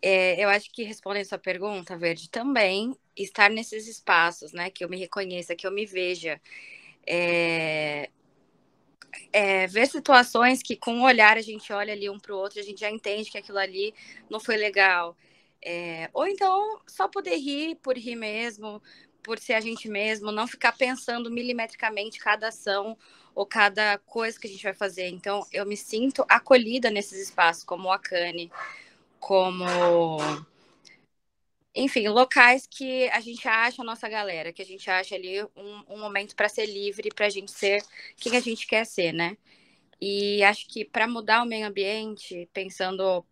[0.00, 4.70] É, eu acho que respondendo a sua pergunta, Verde, também estar nesses espaços, né?
[4.70, 6.40] Que eu me reconheça, que eu me veja.
[7.06, 8.10] É,
[9.32, 12.60] é, ver situações que com o olhar a gente olha ali um para o outro,
[12.60, 13.94] a gente já entende que aquilo ali
[14.30, 15.16] não foi legal.
[15.64, 18.82] É, ou então só poder rir por rir mesmo,
[19.22, 22.96] por ser a gente mesmo, não ficar pensando milimetricamente cada ação
[23.34, 25.08] ou cada coisa que a gente vai fazer.
[25.08, 28.50] Então, eu me sinto acolhida nesses espaços, como o Akane,
[29.18, 29.66] como.
[31.74, 35.84] Enfim, locais que a gente acha a nossa galera, que a gente acha ali um,
[35.88, 37.82] um momento para ser livre, para a gente ser
[38.16, 39.36] quem a gente quer ser, né?
[40.00, 43.24] E acho que para mudar o meio ambiente, pensando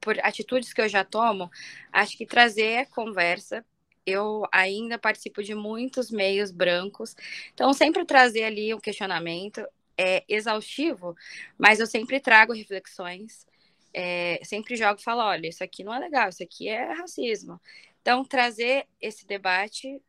[0.00, 1.50] por atitudes que eu já tomo,
[1.92, 3.64] acho que trazer conversa
[4.10, 7.16] eu ainda participo de muitos meios brancos,
[7.54, 11.16] então sempre trazer ali um questionamento é exaustivo,
[11.58, 13.46] mas eu sempre trago reflexões
[13.92, 17.60] é, sempre jogo e falo, olha, isso aqui não é legal, isso aqui é racismo.
[18.00, 20.00] Então, trazer esse debate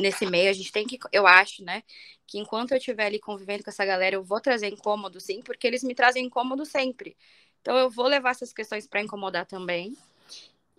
[0.00, 1.84] nesse meio, a gente tem que, eu acho, né,
[2.26, 5.66] que enquanto eu estiver ali convivendo com essa galera, eu vou trazer incômodo, sim, porque
[5.66, 7.16] eles me trazem incômodo sempre.
[7.60, 9.96] Então, eu vou levar essas questões para incomodar também.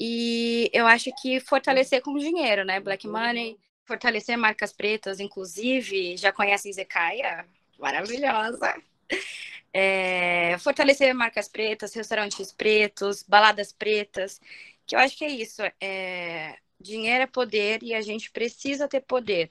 [0.04, 6.32] E eu acho que fortalecer com dinheiro, né, Black Money, fortalecer marcas pretas, inclusive, já
[6.32, 7.46] conhecem Zecaia?
[7.78, 8.76] Maravilhosa!
[9.74, 14.42] É, fortalecer marcas pretas, restaurantes pretos, baladas pretas,
[14.86, 15.62] que eu acho que é isso.
[15.80, 19.50] É, dinheiro é poder e a gente precisa ter poder.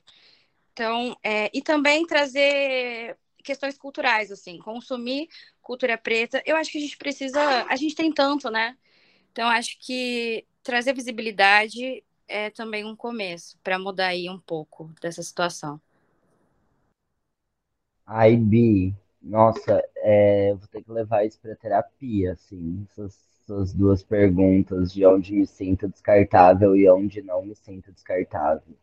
[0.74, 5.26] Então, é, e também trazer questões culturais, assim, consumir
[5.62, 6.42] cultura preta.
[6.44, 8.76] Eu acho que a gente precisa, a gente tem tanto, né?
[9.32, 15.22] Então, acho que trazer visibilidade é também um começo para mudar aí um pouco dessa
[15.22, 15.80] situação.
[18.06, 24.02] Ai, Bi, nossa, é, vou ter que levar isso para terapia, assim, essas, essas duas
[24.02, 28.76] perguntas de onde me sinto descartável e onde não me sinto descartável.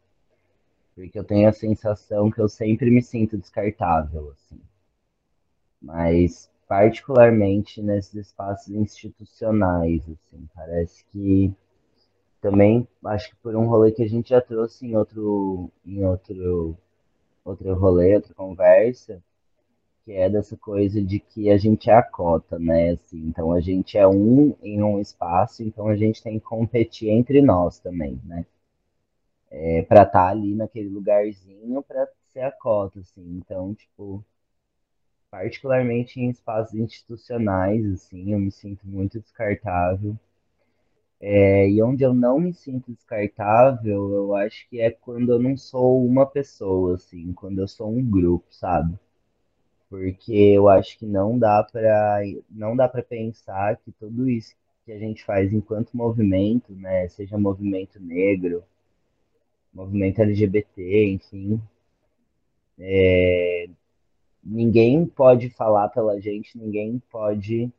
[0.96, 4.60] Porque eu tenho a sensação que eu sempre me sinto descartável, assim.
[5.82, 11.54] Mas particularmente nesses espaços institucionais, assim, parece que
[12.42, 16.78] também acho que por um rolê que a gente já trouxe em outro em outro
[17.44, 19.24] outro rolê, outra conversa,
[20.06, 22.92] que é dessa coisa de que a gente é a cota, né?
[22.92, 27.10] Assim, então a gente é um em um espaço, então a gente tem que competir
[27.10, 28.46] entre nós também, né?
[29.50, 33.38] É, para estar tá ali naquele lugarzinho para ser a cota, assim.
[33.38, 34.24] Então, tipo,
[35.32, 40.18] particularmente em espaços institucionais, assim, eu me sinto muito descartável.
[41.20, 45.58] É, e onde eu não me sinto descartável, eu acho que é quando eu não
[45.58, 48.98] sou uma pessoa, assim, quando eu sou um grupo, sabe?
[49.90, 54.56] porque eu acho que não dá para não dá para pensar que tudo isso
[54.86, 58.64] que a gente faz enquanto movimento, né, seja movimento negro,
[59.74, 61.62] movimento LGBT, enfim,
[62.80, 63.70] é,
[64.48, 67.72] ninguém pode falar pela gente, ninguém pode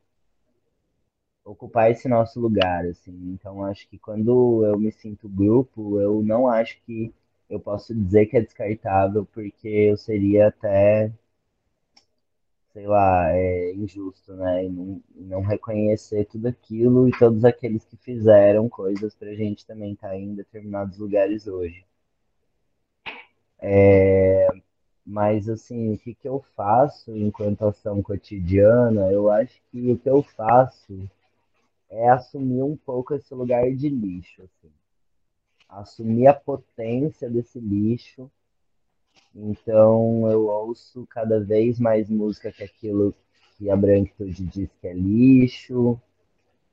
[1.43, 3.11] ocupar esse nosso lugar, assim.
[3.33, 7.13] Então, acho que quando eu me sinto grupo, eu não acho que
[7.49, 11.11] eu posso dizer que é descartável, porque eu seria até
[12.73, 14.65] sei lá, é injusto, né?
[14.65, 19.93] E não, não reconhecer tudo aquilo e todos aqueles que fizeram coisas pra gente também
[19.93, 21.85] estar tá em determinados lugares hoje.
[23.61, 24.47] É,
[25.09, 29.11] mas assim, o que, que eu faço enquanto ação cotidiana?
[29.11, 31.09] Eu acho que o que eu faço
[31.89, 34.71] é assumir um pouco esse lugar de lixo, assim.
[35.67, 38.29] Assumir a potência desse lixo
[39.35, 43.13] então eu ouço cada vez mais música que aquilo
[43.57, 45.99] que a branquitude diz que é lixo.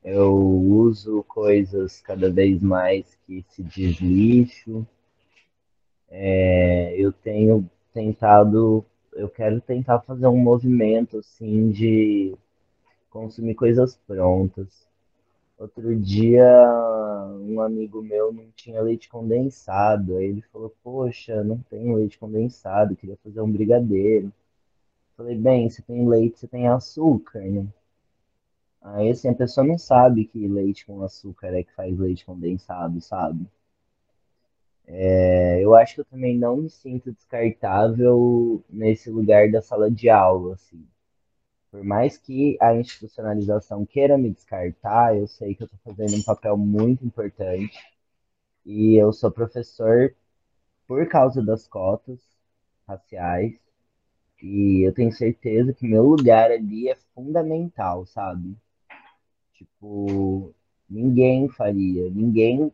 [0.03, 4.87] Eu uso coisas cada vez mais que se diz lixo.
[6.09, 12.37] É, eu tenho tentado, eu quero tentar fazer um movimento assim de
[13.09, 14.85] consumir coisas prontas.
[15.57, 16.45] Outro dia,
[17.41, 20.17] um amigo meu não tinha leite condensado.
[20.17, 24.31] Aí ele falou: Poxa, não tenho leite condensado, queria fazer um brigadeiro.
[25.17, 27.65] Falei: Bem, você tem leite, você tem açúcar, né?
[28.81, 33.01] Aí assim, a pessoa não sabe que leite com açúcar é que faz leite condensado,
[33.01, 33.47] sabe?
[34.87, 40.09] É, eu acho que eu também não me sinto descartável nesse lugar da sala de
[40.09, 40.87] aula, assim.
[41.71, 46.23] Por mais que a institucionalização queira me descartar, eu sei que eu estou fazendo um
[46.23, 47.77] papel muito importante.
[48.65, 50.15] E eu sou professor
[50.87, 52.19] por causa das cotas
[52.87, 53.59] raciais.
[54.41, 58.55] E eu tenho certeza que meu lugar ali é fundamental, sabe?
[59.53, 60.53] Tipo,
[60.89, 62.71] ninguém faria, ninguém.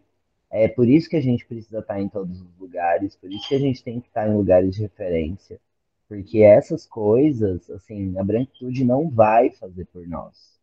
[0.54, 3.56] É por isso que a gente precisa estar em todos os lugares, por isso que
[3.56, 5.60] a gente tem que estar em lugares de referência
[6.08, 10.60] porque essas coisas, assim, a branquitude não vai fazer por nós,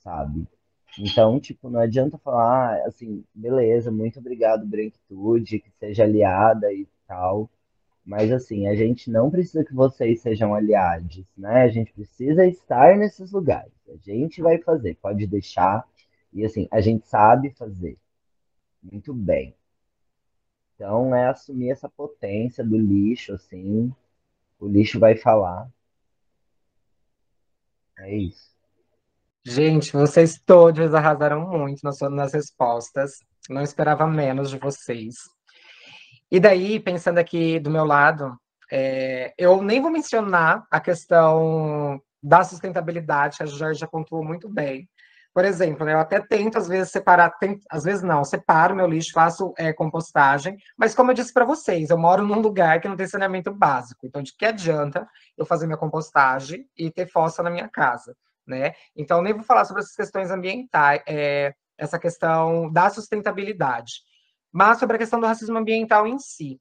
[0.00, 0.46] sabe?
[0.98, 6.86] Então, tipo, não adianta falar, ah, assim, beleza, muito obrigado, branquitude, que seja aliada e
[7.06, 7.50] tal.
[8.04, 11.62] Mas, assim, a gente não precisa que vocês sejam aliados, né?
[11.62, 13.72] A gente precisa estar nesses lugares.
[13.88, 15.86] A gente vai fazer, pode deixar.
[16.32, 17.96] E, assim, a gente sabe fazer.
[18.82, 19.54] Muito bem.
[20.74, 23.94] Então, é assumir essa potência do lixo, assim,
[24.58, 25.68] o lixo vai falar.
[27.98, 28.50] É isso.
[29.44, 33.18] Gente, vocês todos arrasaram muito nas, nas respostas.
[33.48, 35.16] Não esperava menos de vocês.
[36.30, 38.38] E daí, pensando aqui do meu lado,
[38.70, 44.48] é, eu nem vou mencionar a questão da sustentabilidade, que a Jorge já pontuou muito
[44.48, 44.88] bem.
[45.32, 48.86] Por exemplo, né, eu até tento, às vezes, separar, tento, às vezes não, separo meu
[48.86, 52.88] lixo, faço é, compostagem, mas como eu disse para vocês, eu moro num lugar que
[52.88, 55.06] não tem saneamento básico, então de que adianta
[55.38, 58.72] eu fazer minha compostagem e ter fossa na minha casa, né?
[58.96, 64.02] Então, nem vou falar sobre essas questões ambientais, é, essa questão da sustentabilidade,
[64.52, 66.60] mas sobre a questão do racismo ambiental em si.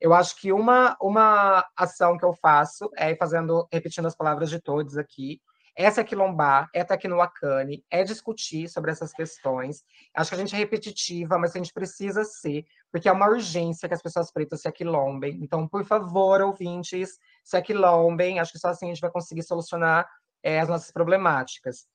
[0.00, 4.60] Eu acho que uma, uma ação que eu faço é fazendo, repetindo as palavras de
[4.60, 5.40] todos aqui,
[5.78, 9.84] é aquilombar, é estar aqui no Acane, é discutir sobre essas questões.
[10.12, 13.88] Acho que a gente é repetitiva, mas a gente precisa ser, porque é uma urgência
[13.88, 15.38] que as pessoas pretas se aquilombem.
[15.40, 18.40] Então, por favor, ouvintes, se aquilombem.
[18.40, 20.08] Acho que só assim a gente vai conseguir solucionar
[20.42, 21.86] é, as nossas problemáticas.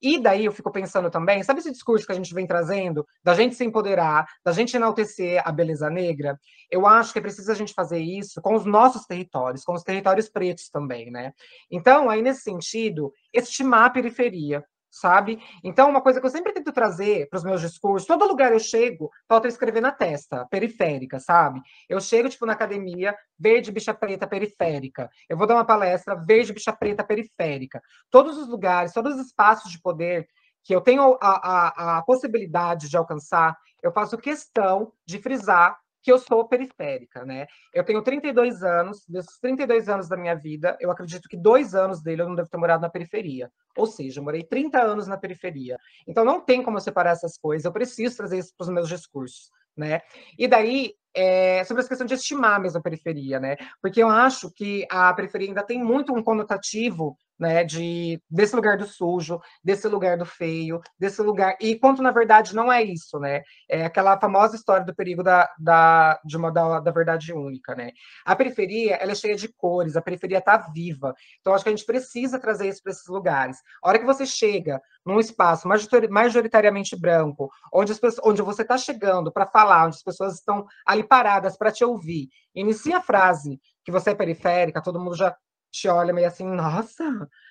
[0.00, 3.34] E daí eu fico pensando também, sabe esse discurso que a gente vem trazendo, da
[3.34, 6.38] gente se empoderar, da gente enaltecer a beleza negra?
[6.70, 9.82] Eu acho que é preciso a gente fazer isso com os nossos territórios, com os
[9.82, 11.32] territórios pretos também, né?
[11.70, 15.38] Então, aí nesse sentido, estimar a periferia, sabe?
[15.62, 18.58] Então, uma coisa que eu sempre tento trazer para os meus discursos, todo lugar eu
[18.58, 21.60] chego, falta escrever na testa, periférica, sabe?
[21.88, 25.08] Eu chego, tipo, na academia, verde, bicha preta, periférica.
[25.28, 27.80] Eu vou dar uma palestra, verde, bicha preta, periférica.
[28.10, 30.28] Todos os lugares, todos os espaços de poder
[30.64, 36.12] que eu tenho a, a, a possibilidade de alcançar, eu faço questão de frisar que
[36.12, 37.46] eu sou periférica, né?
[37.72, 42.02] Eu tenho 32 anos, desses 32 anos da minha vida, eu acredito que dois anos
[42.02, 43.50] dele eu não devo ter morado na periferia.
[43.76, 45.78] Ou seja, eu morei 30 anos na periferia.
[46.06, 48.88] Então não tem como eu separar essas coisas, eu preciso trazer isso para os meus
[48.88, 50.00] discursos, né?
[50.38, 53.56] E daí, é, sobre essa questão de estimar mesmo a periferia, né?
[53.82, 58.76] Porque eu acho que a periferia ainda tem muito um conotativo né, de desse lugar
[58.76, 63.18] do sujo, desse lugar do feio, desse lugar e quanto na verdade não é isso,
[63.18, 63.42] né?
[63.68, 67.92] É aquela famosa história do perigo da, da de uma da, da verdade única, né?
[68.24, 71.74] A periferia ela é cheia de cores, a periferia está viva, então acho que a
[71.74, 73.58] gente precisa trazer isso para esses lugares.
[73.82, 75.66] A hora que você chega num espaço
[76.10, 80.66] majoritariamente branco, onde, as pessoas, onde você está chegando para falar, onde as pessoas estão
[80.84, 85.34] ali paradas para te ouvir, inicia a frase que você é periférica, todo mundo já
[85.70, 87.04] te olha meio assim, nossa,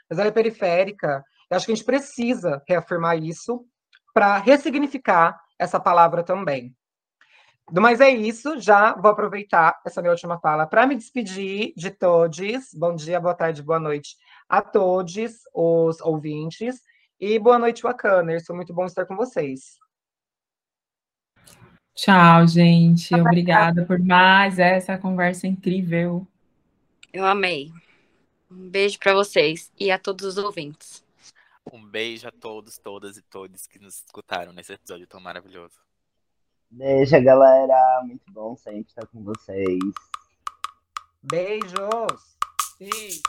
[0.10, 1.24] mas ela é periférica.
[1.50, 3.66] Eu acho que a gente precisa reafirmar isso
[4.14, 6.76] para ressignificar essa palavra também.
[7.72, 12.70] Mas é isso, já vou aproveitar essa minha última fala para me despedir de todos.
[12.74, 14.16] Bom dia, boa tarde, boa noite
[14.48, 15.14] a todos
[15.54, 16.82] os ouvintes.
[17.20, 18.46] E boa noite, Wakaner.
[18.46, 19.78] Foi muito bom estar com vocês.
[21.98, 23.14] Tchau, gente.
[23.16, 26.28] Obrigada por mais essa conversa incrível.
[27.12, 27.72] Eu amei.
[28.52, 31.04] Um beijo para vocês e a todos os ouvintes.
[31.74, 35.74] Um beijo a todos, todas e todos que nos escutaram nesse episódio tão maravilhoso.
[36.70, 38.04] Beijo, galera.
[38.06, 39.80] Muito bom sempre estar com vocês.
[41.24, 42.38] Beijos.
[42.78, 43.22] Sim.